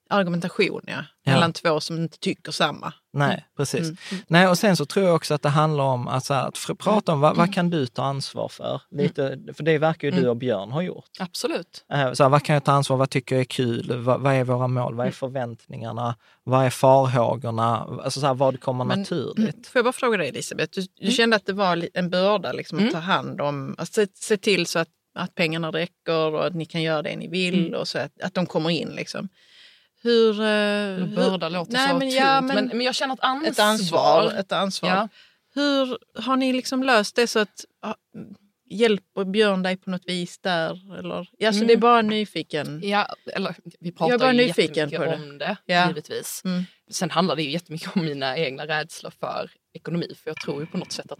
[0.10, 1.34] argumentation ja, Ja.
[1.34, 2.93] mellan två som inte tycker samma.
[3.14, 3.82] Nej, precis.
[3.82, 4.24] Mm.
[4.28, 7.20] Nej, och sen så tror jag också att det handlar om att fr- prata om
[7.22, 8.82] vad, vad kan du ta ansvar för?
[8.91, 11.10] Lite, för det verkar ju du och Björn ha gjort.
[11.20, 11.86] Absolut.
[11.93, 13.97] Eh, Så här, vad kan jag ta ansvar Vad tycker jag är kul?
[13.97, 14.95] Vad, vad är våra mål?
[14.95, 16.16] Vad är förväntningarna?
[16.43, 17.78] Vad är farhågorna?
[18.03, 19.68] Alltså så här, vad kommer Men- naturligt?
[19.68, 22.78] Får jag bara fråga dig Elisabeth, du, du kände att det var en börda liksom,
[22.78, 22.93] att Mm.
[22.93, 26.66] ta hand om, att se, se till så att, att pengarna räcker och att ni
[26.66, 28.89] kan göra det ni vill och så att, att de kommer in.
[28.89, 29.30] Liksom.
[30.02, 30.41] Hur...
[30.41, 32.14] eh, hur- börda låter Nej, så men tungt.
[32.14, 33.50] ja, men, men men, jag känner ett ansvar.
[33.52, 34.34] ett ansvar.
[34.39, 34.89] Ett ansvar.
[34.89, 35.10] Ja.
[35.54, 37.95] Hur har ni liksom löst det så att ja,
[38.70, 40.98] hjälper Björn dig på något vis där?
[41.00, 41.16] Eller?
[41.18, 41.68] Alltså, Mm.
[41.68, 42.82] Det är bara nyfiken.
[42.84, 45.16] Ja, eller vi Jag pratar är bara ju nyfiken på det.
[45.16, 45.88] om det, Ja.
[45.88, 46.41] givetvis.
[46.45, 46.64] Mm.
[46.91, 50.16] Sen handlar det ju jättemycket om mina egna rädslor för ekonomi.
[50.24, 51.20] För jag tror ju på något sätt att,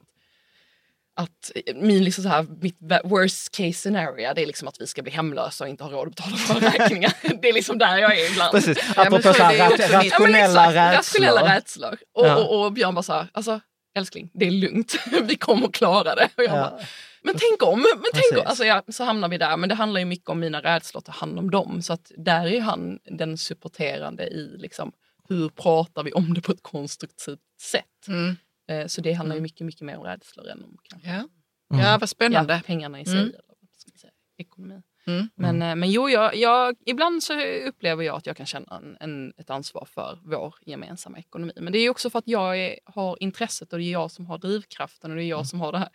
[1.18, 5.01] att min liksom så här, mitt worst case scenario det är liksom att vi ska
[5.01, 7.13] bli hemlösa och inte ha råd att betala våra räkningar.
[7.41, 8.51] det är liksom där jag är ibland.
[8.51, 10.97] Precis, apropå så här, rat- mitt- Ja, rationella exakt, rädslor.
[10.97, 11.97] rationella rädslor.
[12.13, 12.36] Och, Ja.
[12.36, 13.59] och, och Björn bara så här, alltså
[13.97, 14.95] älskling, det är lugnt.
[15.24, 16.30] vi kommer klara det.
[16.38, 16.61] Och jag Ja.
[16.61, 16.80] bara,
[17.24, 18.47] men tänk om, men tänk om.
[18.47, 19.57] Alltså, ja, så hamnar vi där.
[19.57, 21.82] Men det handlar ju mycket om mina rädslor, att ta hand om dem.
[21.82, 24.91] Så att där är han den supporterande i liksom,
[25.30, 27.39] hur pratar vi om det på ett konstruktivt
[27.72, 28.07] sätt.
[28.07, 28.36] Mm.
[28.68, 31.28] Eh, Så det handlar ju mycket, mycket mer om rädslor än om kanske, Ja.
[31.74, 31.86] Mm.
[31.86, 32.53] ja, vad spännande.
[32.53, 33.13] ja, pengarna i sig.
[33.13, 33.28] Mm.
[33.30, 34.82] Eller, vad ska man säga, ekonomi.
[35.07, 35.30] Mm.
[35.36, 37.34] Men, eh, men jo, jag, jag, ibland så
[37.68, 41.53] upplever jag att jag kan känna en, en, ett ansvar för vår gemensamma ekonomi.
[41.55, 44.26] Men det är också för att jag är, har intresset och det är jag som
[44.26, 45.89] har drivkraften och det är jag som har det här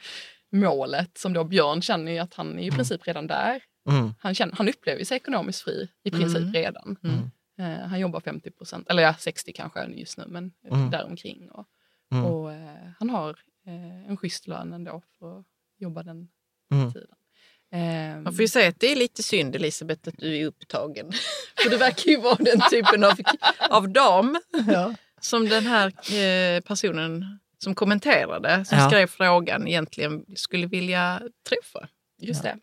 [0.53, 1.18] målet.
[1.18, 3.62] Som då Björn känner ju att han är i princip redan där.
[3.89, 4.14] Mm.
[4.18, 6.53] Han, känner, han upplever sig ekonomiskt fri i princip Mm.
[6.53, 6.97] redan.
[7.05, 7.31] Mm.
[7.59, 10.91] Eh, han jobbar 50 procent, eller ja 60 kanske just nu, men Mm.
[10.91, 11.51] däromkring.
[11.51, 11.66] Och,
[12.12, 12.24] Mm.
[12.24, 13.30] och eh, han har
[13.66, 15.46] eh, en schysst lön ändå för att
[15.78, 16.28] jobba den
[16.72, 16.92] Mm.
[16.92, 17.08] tiden.
[17.72, 21.12] Eh, Man får ju säga att det är lite synd Elisabeth att du är upptagen.
[21.62, 23.12] För du verkar ju vara den typen av,
[23.70, 24.94] av dam Ja.
[25.20, 25.86] som den här
[26.16, 28.88] eh, personen som kommenterade, som Ja.
[28.90, 31.88] skrev frågan egentligen skulle vilja träffa.
[32.18, 32.58] just det.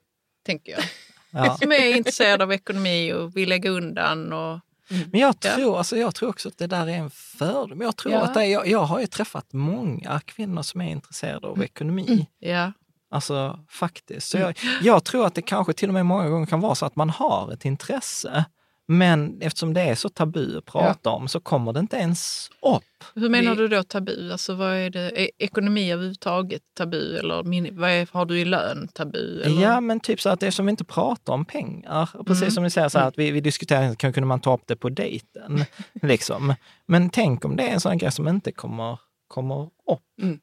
[0.46, 0.84] Tänker jag.
[1.32, 1.58] Ja.
[1.62, 4.34] Som är intresserad av ekonomi och vill lägga undan.
[4.34, 4.60] Och,
[4.90, 5.56] Men jag Ja.
[5.56, 7.82] tror, alltså, jag tror också att det där är en fördom.
[7.82, 8.22] Jag, tror Ja.
[8.22, 12.06] att det, jag, jag har ju träffat många kvinnor som är intresserade av ekonomi.
[12.08, 12.26] Mm.
[12.56, 12.72] ja.
[13.12, 14.28] Alltså faktiskt.
[14.30, 16.86] Så jag, jag tror att det kanske till och med många gånger kan vara så
[16.86, 18.46] att man har ett intresse.
[18.92, 22.84] Men eftersom det är så tabu att prata om så kommer det inte ens upp.
[23.16, 24.32] Hur menar Det- du då tabu?
[24.32, 25.22] Alltså, vad är det?
[25.22, 27.18] Är ekonomi överhuvudtaget tabu?
[27.18, 29.42] Eller min, vad är, har du i lön tabu?
[29.42, 29.62] Eller?
[29.62, 32.52] Ja, men typ så att eftersom vi inte pratar om pengar, och precis Mm.
[32.52, 34.76] som vi säger så här att vi, vi diskuterar, kan, kunde man ta upp det
[34.76, 35.66] på dejten?
[36.02, 36.54] liksom.
[36.86, 40.22] Men tänk om det är en sån grej som inte kommer, kommer upp.
[40.22, 40.40] Mm.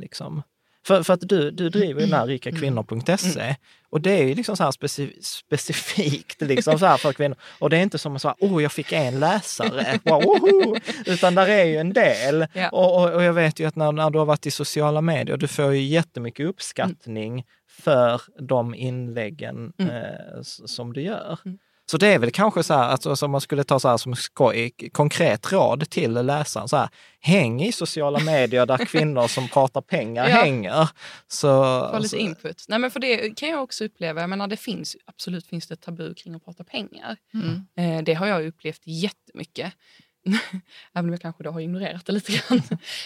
[0.00, 0.42] Liksom.
[0.88, 3.56] För, för att du, du driver ju den här rikakvinnor.se
[3.90, 7.36] och det är ju liksom så här speci, specifikt liksom så här för kvinnor.
[7.58, 10.76] Och det är inte som att säga, oh jag fick en läsare, wow,
[11.06, 12.46] utan där är ju en del.
[12.52, 12.68] Ja.
[12.68, 15.36] Och, och, och jag vet ju att när, när du har varit i sociala medier,
[15.36, 19.94] du får ju jättemycket uppskattning för de inläggen Mm.
[19.94, 21.38] eh, som du gör.
[21.44, 21.58] Mm.
[21.90, 24.16] Så det är väl kanske så här, alltså, som man skulle ta så här som
[24.16, 26.88] skoj, konkret råd till läsaren, så här,
[27.20, 30.36] häng i sociala medier där kvinnor som pratar pengar Ja.
[30.36, 30.88] hänger.
[31.28, 31.48] Så,
[31.92, 32.64] Få lite så- input.
[32.68, 34.20] Nej, men för det kan jag också uppleva.
[34.20, 37.16] Jag menar, det finns, absolut finns det ett tabu kring att prata pengar.
[37.34, 37.66] Mm.
[37.98, 39.72] Eh, det har jag upplevt jättemycket.
[40.94, 42.62] Även om jag kanske då har ignorerat det lite grann.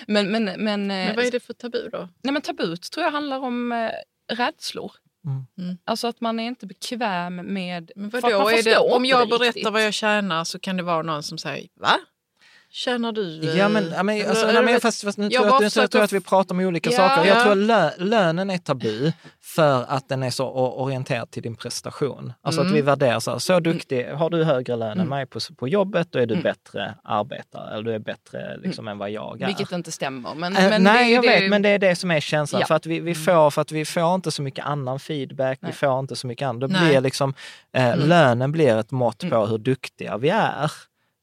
[0.06, 2.08] Men, men, men, Men eh, vad är det för tabu då?
[2.22, 3.90] nej, men tabut tror jag handlar om eh,
[4.36, 4.92] rädslor.
[5.26, 5.46] Mm.
[5.58, 5.78] Mm.
[5.84, 7.92] Alltså att man är inte bekväm med...
[7.96, 9.70] Men vadå, det, om jag berättar riktigt.
[9.70, 11.98] vad jag tjänar så kan det vara någon som säger va?
[12.72, 13.40] Tjänar du?
[13.56, 15.70] Ja, men, ja, men, alltså, nej, men fast, fast nu Jag tror jag, att, nu
[15.70, 16.96] tror jag att vi pratar om olika Ja.
[16.96, 17.24] saker.
[17.28, 17.42] Jag Ja.
[17.42, 19.12] tror lö, lönen är tabu
[19.42, 22.32] för att den är så orienterad till din prestation.
[22.42, 22.72] Alltså Mm.
[22.72, 25.68] att vi värderar så här, så duktig, har du högre lön än mig på, på
[25.68, 26.42] jobbet, då är du Mm.
[26.42, 29.46] bättre arbetare eller du är bättre liksom, än vad jag är.
[29.46, 30.34] Vilket inte stämmer.
[30.34, 32.60] Men, Eh, men nej, det jag det, vet, men det är det som är känslan.
[32.60, 32.66] Ja.
[32.66, 35.66] För, att vi, vi får, för att vi får inte så mycket annan feedback, vi
[35.66, 35.72] Nej.
[35.76, 36.60] får inte så mycket annat.
[36.60, 37.34] Då blir liksom,
[37.72, 38.08] eh, Mm.
[38.08, 40.70] lönen blir ett mått på hur duktiga vi är.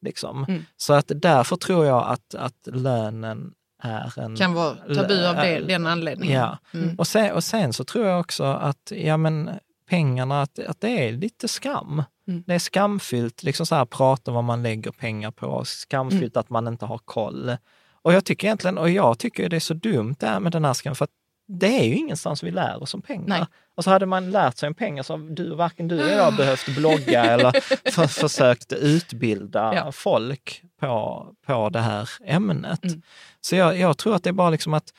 [0.02, 0.46] Liksom.
[0.48, 0.66] Mm.
[0.78, 4.36] Så att därför tror jag att, att lönen är en...
[4.36, 6.40] kan vara tabu av det, den anledningen.
[6.40, 6.58] Ja.
[6.74, 6.96] Mm.
[6.96, 9.50] Och, sen, och sen så tror jag också att ja, men,
[9.90, 12.04] pengarna, att, att det är lite skam.
[12.28, 12.44] Mm.
[12.48, 16.40] Det är skamfyllt, liksom så här, prata vad man lägger pengar på, skamfyllt Mm.
[16.40, 17.58] att man inte har koll.
[18.02, 20.66] Och jag tycker egentligen, och jag tycker det är så dumt det här med den
[20.66, 21.12] här skammen, för att
[21.52, 23.28] det är ju ingenstans vi lär oss om pengar.
[23.28, 23.46] Nej.
[23.76, 26.36] Och så hade man lärt sig om pengar så har du, varken du eller jag
[26.36, 27.52] behövt blogga eller
[27.92, 29.92] för, försökt utbilda Ja.
[29.92, 32.84] folk på, på det här ämnet.
[32.84, 33.02] Mm.
[33.42, 34.94] Så jag, jag tror att det är bara liksom att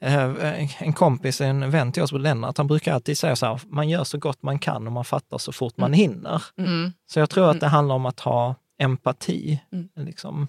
[0.00, 3.88] eh, en kompis, en vän till oss, Lennart, han brukar alltid säga så här, man
[3.88, 6.42] gör så gott man kan och man fattar så fort man hinner.
[6.58, 6.92] Mm.
[7.12, 9.60] Så jag tror att det handlar om att ha empati.
[9.72, 9.88] Mm.
[9.96, 10.48] Liksom.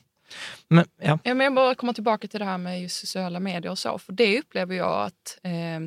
[0.67, 1.19] Men, ja.
[1.23, 3.97] Ja, men jag bara kommer tillbaka till det här med just sociala medier och så.
[3.97, 5.79] För det upplever jag att eh,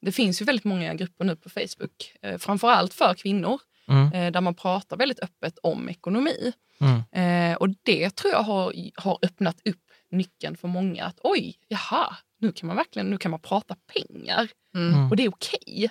[0.00, 2.14] det finns ju väldigt många grupper nu på Facebook.
[2.22, 3.60] Eh, framförallt för kvinnor.
[3.88, 4.12] Mm.
[4.12, 6.52] Eh, där man pratar väldigt öppet om ekonomi.
[6.80, 7.52] Mm.
[7.52, 11.04] Eh, och det tror jag har, har öppnat upp nyckeln för många.
[11.04, 14.48] Att oj, jaha, nu kan man verkligen nu kan man prata pengar.
[14.74, 15.10] Mm.
[15.10, 15.90] Och det är okej.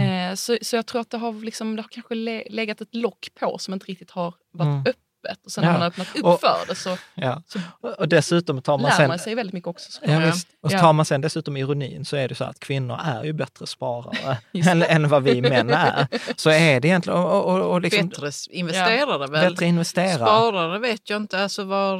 [0.00, 2.94] Eh, så, så jag tror att det har, liksom, det har kanske le, legat ett
[2.94, 4.84] lock på som inte riktigt har varit Mm.
[5.30, 5.44] Öppet.
[5.44, 5.72] Och sen när Ja.
[5.72, 7.42] man har öppnat upp Och- för det så Ja.
[7.46, 7.58] Så
[7.98, 9.08] Och dessutom tar man lär sen...
[9.08, 10.00] man sig väldigt mycket också.
[10.02, 10.18] Ja, Ja.
[10.18, 10.48] visst.
[10.62, 13.66] Och tar man sen dessutom ironin så är det så att kvinnor är ju bättre
[13.66, 14.38] sparare
[14.70, 16.06] än, än vad vi män är.
[16.36, 19.50] Så är det egentligen, och, och, och liksom, Bättre investerare väl?
[19.50, 20.14] bättre investera.
[20.26, 21.42] Sparare vet jag inte.
[21.42, 21.96] Alltså var...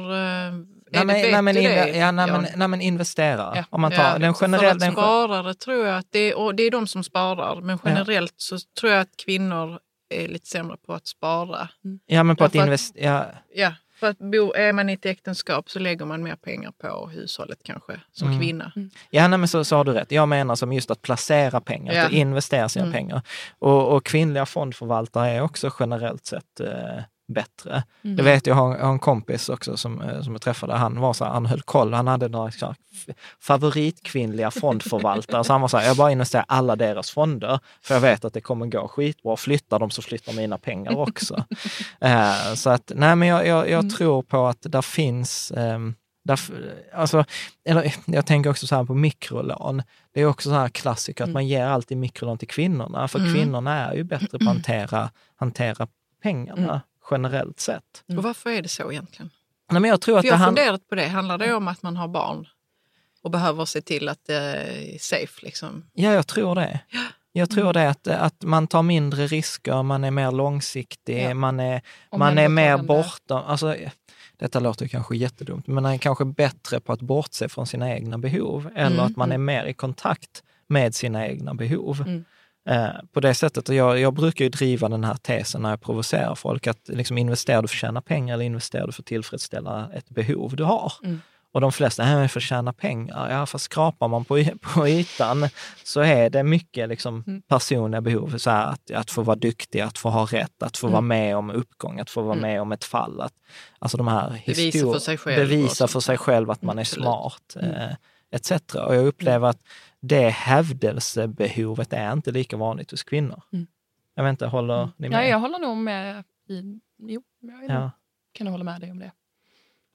[0.91, 2.47] Nej, men, nej, men, inve, ja, nej, men, Jan?
[2.55, 3.51] nej, men investera.
[3.55, 3.63] Ja.
[3.69, 4.91] Om man tar Ja, den för generella...
[4.91, 7.61] sparare tror jag att det är, och det är de som sparar.
[7.61, 9.79] Men generellt så tror jag att kvinnor
[10.09, 11.69] är lite sämre på att spara.
[12.05, 13.05] ja, men på att därför att- investera.
[13.05, 16.71] Ja, Ja, för att bo, är man i ett äktenskap så lägger man mer pengar
[16.81, 18.39] på hushållet kanske som Mm.
[18.39, 18.71] kvinna.
[19.09, 20.11] Ja, nej, men så, så har du rätt.
[20.11, 22.05] Jag menar som just att placera pengar, Ja.
[22.05, 22.93] att investera sina Mm.
[22.93, 23.21] pengar.
[23.59, 27.83] Och, och kvinnliga fondförvaltare är också generellt sett eh, bättre.
[28.03, 28.15] Mm.
[28.15, 30.73] Det vet jag, jag har, jag har en kompis också som, eh, som jag träffade,
[30.73, 32.75] han var så här, han höll koll, han hade några så här,
[33.39, 35.43] favoritkvinnliga fondförvaltare.
[35.43, 38.33] så han var så här, jag bara investerar alla deras fonder, för jag vet att
[38.33, 39.37] det kommer gå skitbra.
[39.37, 41.43] Flyttar de så flyttar mina pengar också.
[42.01, 46.73] eh, så att, nej men jag, jag, jag tror på att där finns ehm, Därför,
[46.93, 47.25] alltså,
[47.65, 49.81] eller, jag tänker också så här på mikrolån.
[50.13, 53.33] Det är också så här klassiker att man ger alltid mikrolån till kvinnorna, för Mm.
[53.33, 55.87] kvinnorna är ju bättre på att hantera, hantera
[56.23, 56.81] pengarna
[57.11, 58.03] generellt sett.
[58.17, 59.29] Och varför är det så egentligen?
[59.71, 61.07] Nej, men jag tror att jag det har funderat på det.
[61.07, 62.47] Handlar det om att man har barn
[63.21, 65.45] och behöver se till att det är safe?
[65.45, 65.85] Liksom?
[65.93, 66.79] Ja, jag tror det.
[67.31, 71.33] Jag tror det, att, att man tar mindre risker, man är mer långsiktig, Ja.
[71.33, 71.81] man är,
[72.17, 73.41] man är mer bortom...
[73.45, 73.75] Alltså,
[74.37, 78.17] detta låter kanske jättedumt, men man är kanske bättre på att bortse från sina egna
[78.17, 78.69] behov.
[78.75, 82.01] Eller Mm, att man är mer i kontakt med sina egna behov.
[82.07, 82.25] Mm.
[82.69, 85.81] Eh, på det sättet, och jag, jag brukar ju driva den här tesen när jag
[85.81, 89.05] provocerar folk, att liksom investerar du för att tjäna pengar eller investerar du för att
[89.05, 90.93] tillfredsställa ett behov du har?
[91.03, 91.21] Mm.
[91.51, 93.29] Och de flesta, är för att tjäna pengar.
[93.29, 95.49] Ja, fast skrapar man på, på ytan
[95.83, 97.41] så är det mycket liksom Mm.
[97.41, 98.37] personliga behov.
[98.37, 100.91] Så här, att, att få vara duktig, att få ha rätt, att få Mm.
[100.93, 102.51] vara med om uppgång, att få vara Mm.
[102.51, 103.21] med om ett fall.
[103.21, 103.33] Att,
[103.79, 107.55] alltså de här Bevisa för sig själv Bevisa för sig själv att man är smart,
[107.55, 107.71] Mm.
[107.71, 107.95] eh,
[108.31, 108.51] etc.
[108.75, 109.59] Och jag upplever att
[110.01, 113.41] det hävdelsebehovet är inte lika vanligt hos kvinnor.
[113.53, 113.67] Mm.
[114.15, 115.29] Jag vet inte, håller ni Ja, med?
[115.29, 116.23] jag håller nog med.
[116.49, 117.91] I, jo, jag Ja.
[118.31, 119.11] kan nog hålla med dig om det.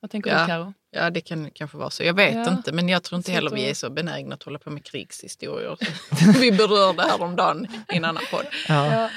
[0.01, 0.41] Vad tänker Ja.
[0.41, 0.73] du Karo?
[0.91, 2.03] Ja, det kan kanske vara så.
[2.05, 2.53] Jag vet Ja.
[2.53, 5.77] inte, men jag tror inte heller vi är så benägna att hålla på med krigshistorier.
[6.41, 8.47] vi berörde häromdagen i en annan podd.
[8.69, 9.11] Ja.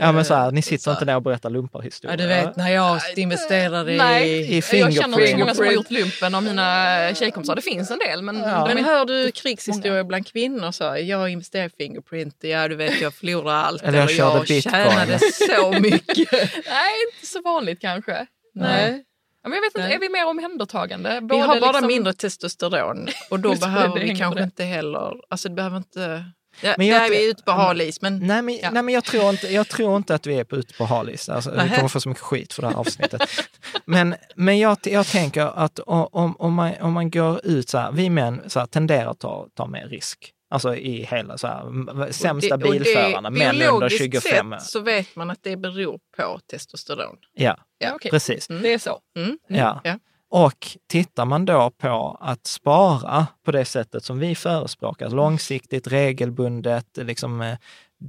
[0.00, 2.18] Ja, men så här, ni sitter Så- inte där och berättar lumparhistorier.
[2.18, 3.96] Ja, du vet när jag investerade i...
[3.96, 7.56] Nej, i jag känner inte så många som har gjort lumpen av mina tjejkompisar.
[7.56, 8.66] Det finns en del, men Ja.
[8.66, 10.70] Men hör du krigshistorier bland kvinnor?
[10.72, 13.82] Så, jag investerade i Fingerprint, ja du vet jag förlorade allt.
[13.82, 14.72] Eller jag körde jag bitcoin.
[14.72, 16.32] tjänade så mycket.
[16.66, 18.26] Nej, inte så vanligt kanske.
[18.54, 19.02] Nej.
[19.42, 19.94] Ja, men jag vet inte, Nej.
[19.94, 21.14] är vi mer omhändertagande?
[21.20, 25.12] Vi Både har bara liksom- mindre testosteron och då behöver vi kanske inte heller...
[25.28, 26.24] Alltså det behöver inte...
[26.60, 28.70] Ja, Men jag- där är vi ute på hal is, men Nej men, Ja.
[28.70, 31.28] nej, men jag, tror inte, jag tror inte att vi är på ute på halis.
[31.28, 33.22] Alltså, vi kommer få så mycket skit för det här avsnittet.
[33.84, 37.92] men men jag, jag tänker att om, om, man, om man går ut så här,
[37.92, 40.32] vi män så här, tenderar att ta, ta mer risk.
[40.50, 44.50] Alltså i hela så här, sämsta det- bilförarna, män under biologiskt 25.
[44.52, 47.16] Sett så vet man att det beror på testosteron.
[47.34, 48.10] Ja, Ja, okej.
[48.10, 48.46] precis.
[48.46, 48.98] Det är så.
[49.18, 49.38] Mm.
[49.48, 49.80] Ja.
[49.84, 49.98] Ja.
[50.30, 56.86] Och tittar man då på att spara på det sättet som vi förespråkar, långsiktigt, regelbundet,
[56.96, 57.58] liksom, eh,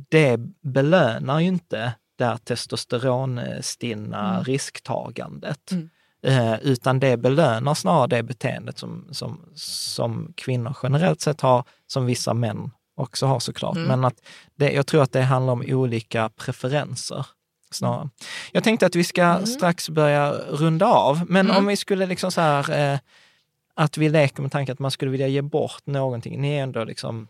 [0.10, 4.44] det belönar ju inte det här testosteronstinna Mm.
[4.44, 5.72] risktagandet.
[5.72, 5.90] Mm.
[6.24, 12.06] Eh, utan det belönar snarare det beteendet som, som, som kvinnor generellt sett har, som
[12.06, 13.76] vissa män också har såklart.
[13.76, 13.88] Mm.
[13.88, 14.22] Men att
[14.56, 17.26] det, jag tror att det handlar om olika preferenser
[17.72, 18.10] snarare.
[18.52, 21.58] Jag tänkte att vi ska strax börja runda av, men Mm.
[21.58, 23.00] om vi skulle liksom så här, eh,
[23.76, 26.42] att vi leker med tanken att man skulle vilja ge bort någonting.
[26.42, 27.28] Ni är ändå liksom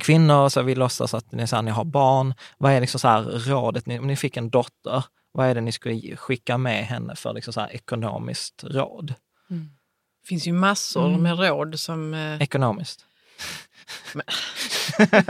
[0.00, 2.34] kvinnor, så vi låtsas att ni, så här, ni har barn.
[2.58, 5.72] Vad är liksom så här rådet, om ni fick en dotter, vad är det ni
[5.72, 9.14] skulle skicka med henne för liksom så här ekonomiskt råd?
[10.22, 11.22] Det finns ju massor Mm.
[11.22, 12.14] med råd som...
[12.14, 13.04] Eh, Ekonomiskt.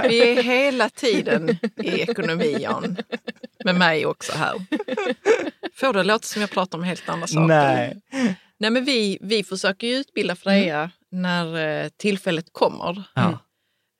[0.09, 2.97] Vi är hela tiden i ekonomi, Jan.
[3.65, 4.55] Med mig också här.
[5.75, 7.47] Får det låta som jag pratar om helt andra saker.
[7.47, 8.03] Nej.
[8.59, 13.03] Nej men vi, vi försöker ju utbilda Freja när eh, tillfället kommer.
[13.15, 13.39] Ja.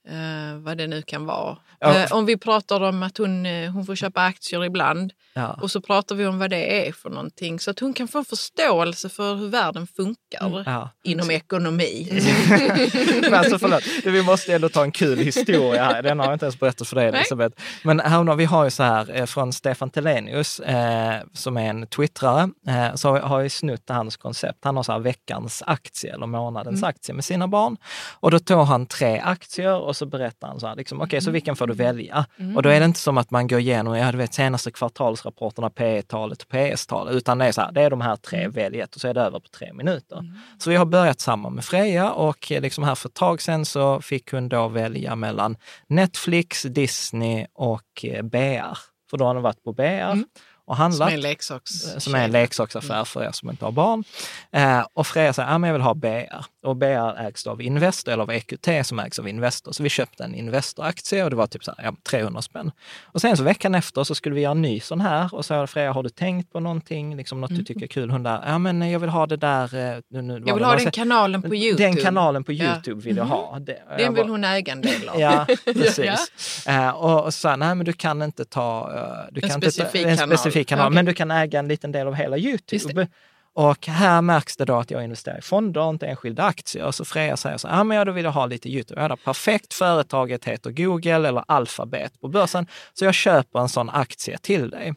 [0.09, 1.57] Eh, vad det nu kan vara.
[1.81, 1.95] Ja.
[1.95, 5.59] Eh, om vi pratar om att hon, eh, hon får köpa aktier ibland Ja.
[5.63, 8.19] och så pratar vi om vad det är för någonting så att hon kan få
[8.19, 10.91] en förståelse för hur världen funkar Ja.
[11.05, 12.09] inom ekonomi.
[13.21, 16.03] Men alltså förlåt, vi måste ändå ta en kul historia här.
[16.03, 17.07] Den har jag inte ens berättat för dig.
[17.09, 17.63] Elisabeth.
[17.85, 21.87] Men här, vi har ju så här eh, från Stefan Telenius, eh, som är en
[21.87, 24.59] twittrare, eh, så har jag snutt hans koncept.
[24.65, 27.77] Han har så här veckans aktie eller månadens aktie med sina barn.
[28.21, 31.31] Och då tog han tre aktier och så berättar han så här, liksom, okej, så
[31.31, 32.27] vilken får du välja?
[32.57, 35.71] Och då är det inte som att man går igenom, ja du vet senaste kvartalsrapporterna,
[35.71, 38.81] P talet och PS-talet, utan det är så här, det är de här tre, välj
[38.81, 40.21] ett och så är det över på tre minuter.
[40.59, 44.01] Så vi har börjat samma med Freja och liksom här för ett tag sedan så
[44.01, 48.79] fick hon då välja mellan Netflix, Disney och eh, BR.
[49.11, 50.23] För då har hon varit på BR
[50.67, 51.11] och Som handlat.
[51.11, 51.71] är en leksaks...
[51.99, 54.05] Som är en leksaksaffär för er som inte har barn.
[54.53, 56.45] Eh, och Freja säger, ja men jag vill ha BR.
[56.65, 59.73] Och BR ägs då av Investor, eller av EQT som ägs av Investor.
[59.73, 62.71] Så vi köpte en Investor-aktie och det var typ så här, ja, 300 spänn.
[63.05, 65.49] Och sen så veckan efter så skulle vi göra en ny sån här och så
[65.49, 68.11] sa Freja, har du tänkt på någonting, liksom något du tycker är kul?
[68.11, 69.75] Hon där, ja men jag vill ha det där.
[69.75, 71.83] eh, Nu, nu, Jag vill ha den kanalen på Youtube.
[71.89, 72.65] Den kanalen på Ja.
[72.75, 73.59] Youtube vill jag ha.
[73.59, 75.21] Det, jag Den vill bara- hon äga en del av.
[75.21, 76.67] Ja, precis.
[76.67, 79.57] Eh, och, och så han, nej men du kan inte ta eh, du En kan
[79.57, 80.17] inte specifik ta, en
[80.57, 80.95] specifik kanal, Okej.
[80.95, 83.09] men du kan äga en liten del av hela Youtube.
[83.55, 86.91] Och här märks det då att jag investerar i fonder inte enskilda aktier.
[86.91, 89.01] Så Freja säger så här, ja men jag då vill jag ha lite Youtube.
[89.01, 92.67] Ja, perfekt, företaget heter Google eller Alphabet på börsen.
[92.95, 94.95] Så jag köper en sån aktie till dig.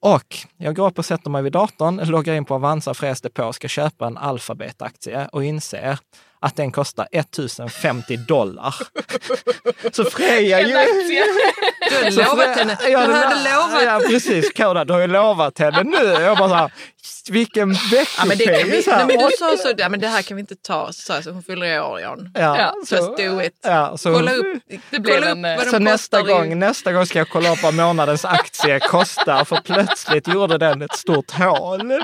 [0.00, 3.52] Och jag går upp och sätter mig vid datorn, loggar in på Avanza, Frejas depå,
[3.52, 5.98] ska köpa en Alphabet-aktie och inser
[6.40, 8.74] att den kostar 1050 dollar.
[9.92, 10.56] Så Freja...
[10.58, 11.24] Aktie.
[11.90, 12.78] Du hade Så lovat henne.
[12.80, 13.82] Du Ja, hade det- lovat.
[13.84, 14.52] Ja, precis.
[14.52, 16.04] Koda, du har ju lovat henne nu.
[16.22, 16.72] Jag bara så här,
[17.30, 17.78] vilken Ja,
[18.26, 18.70] men det, veckopeng.
[18.70, 20.40] vi, Så här, nej, men och- du sa så, ja, men det här kan vi
[20.40, 20.92] inte ta.
[20.92, 22.30] Så jag så, hon fyller i år Jan.
[22.34, 23.52] Ja, Ja, Just do it.
[23.62, 24.46] Ja, så, Kolla upp,
[24.90, 27.18] Det blev kolla upp en, eh, vad de så nästa i- gång, nästa gång ska
[27.18, 32.02] jag kolla upp vad månadens aktie kostar, för plötsligt gjorde den ett stort hål.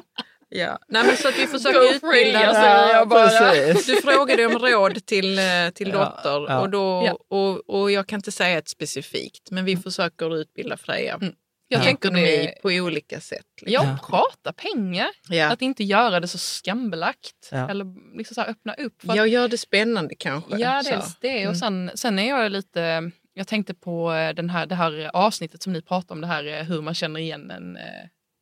[0.55, 0.78] Ja.
[0.88, 2.11] Nej, men så att vi försöker Go utbilda.
[2.40, 3.64] free, säger jag bara.
[3.86, 5.44] Du frågade om råd till, eh,
[5.74, 6.61] till Ja, dotter ja.
[6.61, 7.36] Och, då, Ja.
[7.36, 11.34] och, och jag kan inte säga ett specifikt men vi försöker utbilda Freja Mm.
[11.68, 13.44] Jag tänker ekonomi det, på olika sätt.
[13.62, 13.86] liksom.
[13.88, 15.09] ja, prata pengar.
[15.28, 15.50] Ja.
[15.53, 17.48] Att inte göra det så skambelagt.
[17.50, 17.68] Ja.
[17.70, 19.03] Eller liksom så här öppna upp.
[19.03, 20.57] För att, Jag gör det spännande kanske.
[20.59, 20.90] ja, så.
[20.90, 21.38] dels det.
[21.38, 21.50] Mm.
[21.50, 23.11] Och sen, sen är jag lite...
[23.34, 26.46] Jag tänkte på eh, den här, det här avsnittet som ni pratade om, det här
[26.46, 27.78] eh, hur man känner igen en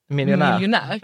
[0.09, 0.55] Miljonär.
[0.55, 1.01] miljonär.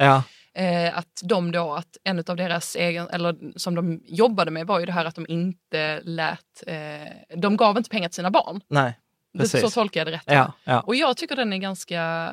[0.56, 4.80] Eh, att de då, att en av deras egen, eller som de jobbade med var
[4.80, 8.60] ju det här att de inte lät, eh, de gav inte pengar till sina barn.
[8.68, 8.98] nej,
[9.38, 9.60] precis.
[9.60, 10.22] så tolkar jag det rätt.
[10.26, 10.80] Ja, ja.
[10.80, 12.32] Och jag tycker den är ganska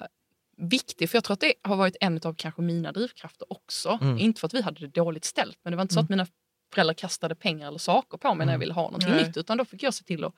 [0.57, 3.99] viktig, för jag tror att det har varit en av kanske mina drivkrafter också.
[4.01, 4.17] Mm.
[4.17, 6.27] Inte för att vi hade det dåligt ställt, men det var inte så att mina
[6.73, 9.27] föräldrar kastade pengar eller saker på mig när jag ville ha någonting Nej.
[9.27, 10.33] nytt, utan då fick jag se till att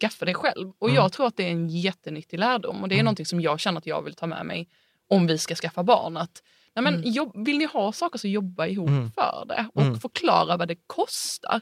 [0.00, 0.72] skaffa det själv.
[0.78, 0.96] Och Mm.
[1.02, 3.78] jag tror att det är en jättenyttig lärdom och det är någonting som jag känner
[3.78, 4.68] att jag vill ta med mig
[5.08, 6.16] om vi ska skaffa barn.
[6.16, 6.42] Att,
[6.76, 9.10] nej men, jobb, vill ni ha saker så jobba ihop Mm.
[9.10, 10.00] för det och Mm.
[10.00, 11.60] förklara vad det kostar.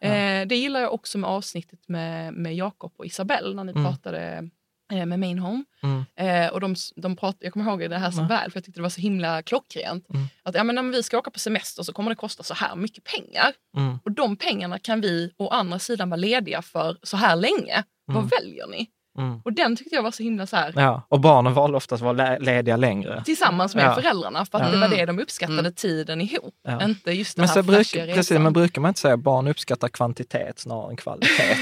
[0.00, 3.84] Eh, det gillar jag också med avsnittet med, med Jakob och Isabelle när ni Mm.
[3.84, 4.48] pratade
[4.92, 5.64] eh, med Main Home.
[5.82, 6.04] Mm.
[6.16, 8.26] Eh, och de, de prat, jag kommer ihåg det här så Ja.
[8.26, 10.10] väl, för jag tyckte det var så himla klockrent.
[10.10, 10.26] Mm.
[10.42, 12.76] Att ja, men när vi ska åka på semester så kommer det kosta så här
[12.76, 13.52] mycket pengar.
[13.76, 13.98] Mm.
[14.04, 17.84] Och de pengarna kan vi å andra sidan vara lediga för så här länge.
[18.04, 18.86] Vad väljer ni?
[19.18, 19.40] Mm.
[19.44, 22.16] Och den tyckte jag var så himla så här, Ja, och barnen valde oftast att
[22.16, 23.22] vara lediga längre.
[23.24, 23.94] tillsammans med Ja.
[23.94, 24.70] föräldrarna för att Ja.
[24.74, 26.54] det var det de uppskattade tiden ihop.
[26.62, 26.84] Ja.
[26.84, 29.48] Inte just den Men här så bruk, precis, men brukar man inte säga att barn
[29.48, 31.56] uppskattar kvantitet snarare än kvalitet?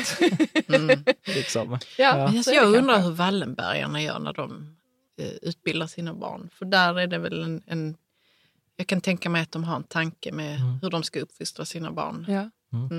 [0.74, 1.04] Mm.
[1.24, 1.70] liksom.
[1.72, 2.16] Ja, Ja.
[2.16, 4.76] Men så alltså, är det jag undrar hur Wallenbergarna gör när de
[5.20, 6.50] eh, utbildar sina barn.
[6.58, 7.96] För där är det väl en, en
[8.76, 11.90] jag kan tänka mig att de har en tanke med hur de ska uppfostra sina
[11.92, 12.26] barn.
[12.90, 12.96] Ja.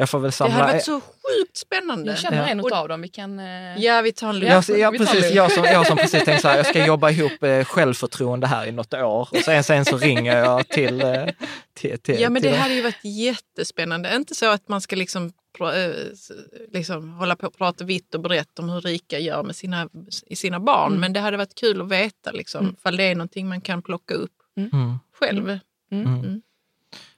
[0.00, 0.54] Jag får väl Det samla...
[0.54, 2.10] hade varit så sjukt spännande.
[2.10, 2.46] Jag känner Ja.
[2.48, 3.00] en av dem.
[3.02, 3.38] Vi kan...
[3.38, 4.70] eh, Ja, vi tar en Jag, lunch.
[4.80, 5.30] jag, vi tar precis, det.
[5.34, 8.66] jag, som, jag som precis tänkte så här, jag ska jobba ihop eh, självförtroende här
[8.66, 11.02] i något år och sen, sen så ringer jag till...
[11.02, 11.26] Eh,
[11.74, 14.16] till, till Ja, men till det hade ju varit jättespännande.
[14.16, 16.30] Inte så att man ska liksom, pra- s-
[16.72, 19.88] liksom hålla på och prata vitt och brett om hur rika gör med sina,
[20.26, 21.00] i sina barn.
[21.00, 22.96] Men det hade varit kul att veta liksom, Mm.
[22.96, 24.98] det är någonting man kan plocka upp Mm.
[25.20, 25.58] själv.
[25.92, 26.42] Mm.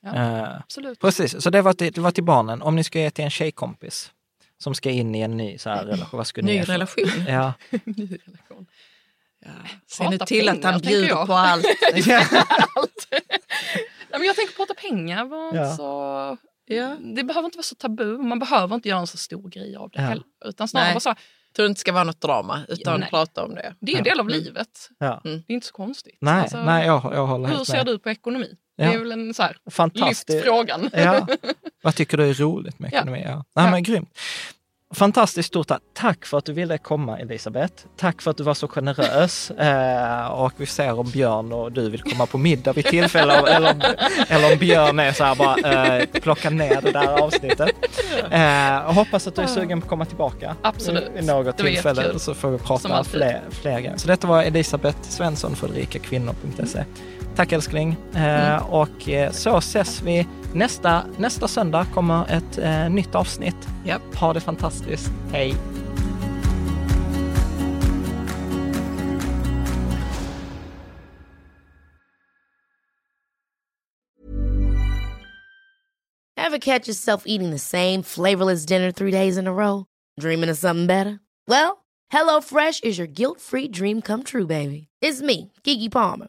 [0.03, 1.01] Ja, Eh, absolut.
[1.01, 2.63] precis, så det var, till, det var till barnen.
[2.63, 4.13] Om ni ska ge till en tjejkompis
[4.59, 6.73] som ska in i en ny så här relation, vad skulle ni Ny ge för-
[6.73, 7.05] relation.
[7.29, 7.53] Ja.
[7.85, 8.67] Ny relation.
[9.87, 11.27] Se nu till att pengar, han tänker bjuder jag.
[11.27, 11.65] på allt.
[12.77, 13.09] Allt.
[13.11, 15.25] Nej, men jag tänker prata pengar.
[15.25, 15.77] Var inte Ja.
[15.77, 16.37] så...
[16.67, 16.97] Ja.
[17.15, 18.19] Det behöver inte vara så tabu.
[18.19, 20.09] Man behöver inte göra en så stor grej av det Ja.
[20.09, 20.25] heller.
[20.45, 20.95] Utan snarare Nej.
[20.95, 21.17] bara så, här,
[21.49, 23.11] Jag tror inte det ska vara något drama, utan Nej.
[23.11, 23.75] prata om det.
[23.81, 24.69] det är en del av livet.
[24.99, 25.21] Ja.
[25.25, 25.43] Mm.
[25.47, 26.19] Det är inte så konstigt.
[26.21, 27.87] Nej, Alltså, nej jag, jag håller hur helt ser med.
[27.87, 28.57] du på ekonomi?
[28.81, 28.87] Ja.
[28.89, 30.45] Det är väl en så här, lyft Fantastiskt.
[30.45, 30.91] frågan.
[30.93, 31.27] Ja.
[31.83, 33.23] Vad tycker du är roligt med ekonomi?
[33.25, 33.35] Ja.
[33.35, 33.71] Nej, Ja.
[33.71, 34.19] men grymt.
[34.95, 36.27] Fantastiskt stort tack.
[36.27, 37.75] För att du ville komma Elisabeth.
[37.97, 39.51] Tack för att du var så generös.
[39.59, 43.33] Eh, och vi ser om Björn och du vill komma på middag vid tillfälle.
[43.35, 43.97] eller,
[44.29, 47.71] eller om Björn är så här bara eh, plocka ner det där avsnittet.
[48.31, 50.57] Eh, hoppas att du är sugen på att komma tillbaka.
[50.63, 51.11] Absolut.
[51.19, 53.97] I något tillfälle så får vi prata fler, fler grejer.
[53.97, 56.85] Så detta var Elisabeth Svensson för rikakvinnor.se.
[57.37, 57.97] Tack älskling.
[58.15, 58.63] Eh, Mm.
[58.63, 63.69] Och eh, så ses vi nästa, nästa söndag kommer ett eh, nytt avsnitt.
[63.85, 64.15] Japp.
[64.15, 65.11] Ha det fantastiskt.
[65.33, 65.55] Hej!
[76.37, 79.87] Ever catch yourself eating the same flavorless dinner three days in a row?
[80.19, 81.21] Dreaming of something better?
[81.47, 84.89] Well, HelloFresh is your guilt-free dream come true, baby.
[85.01, 86.29] It's me, Kiki Palmer.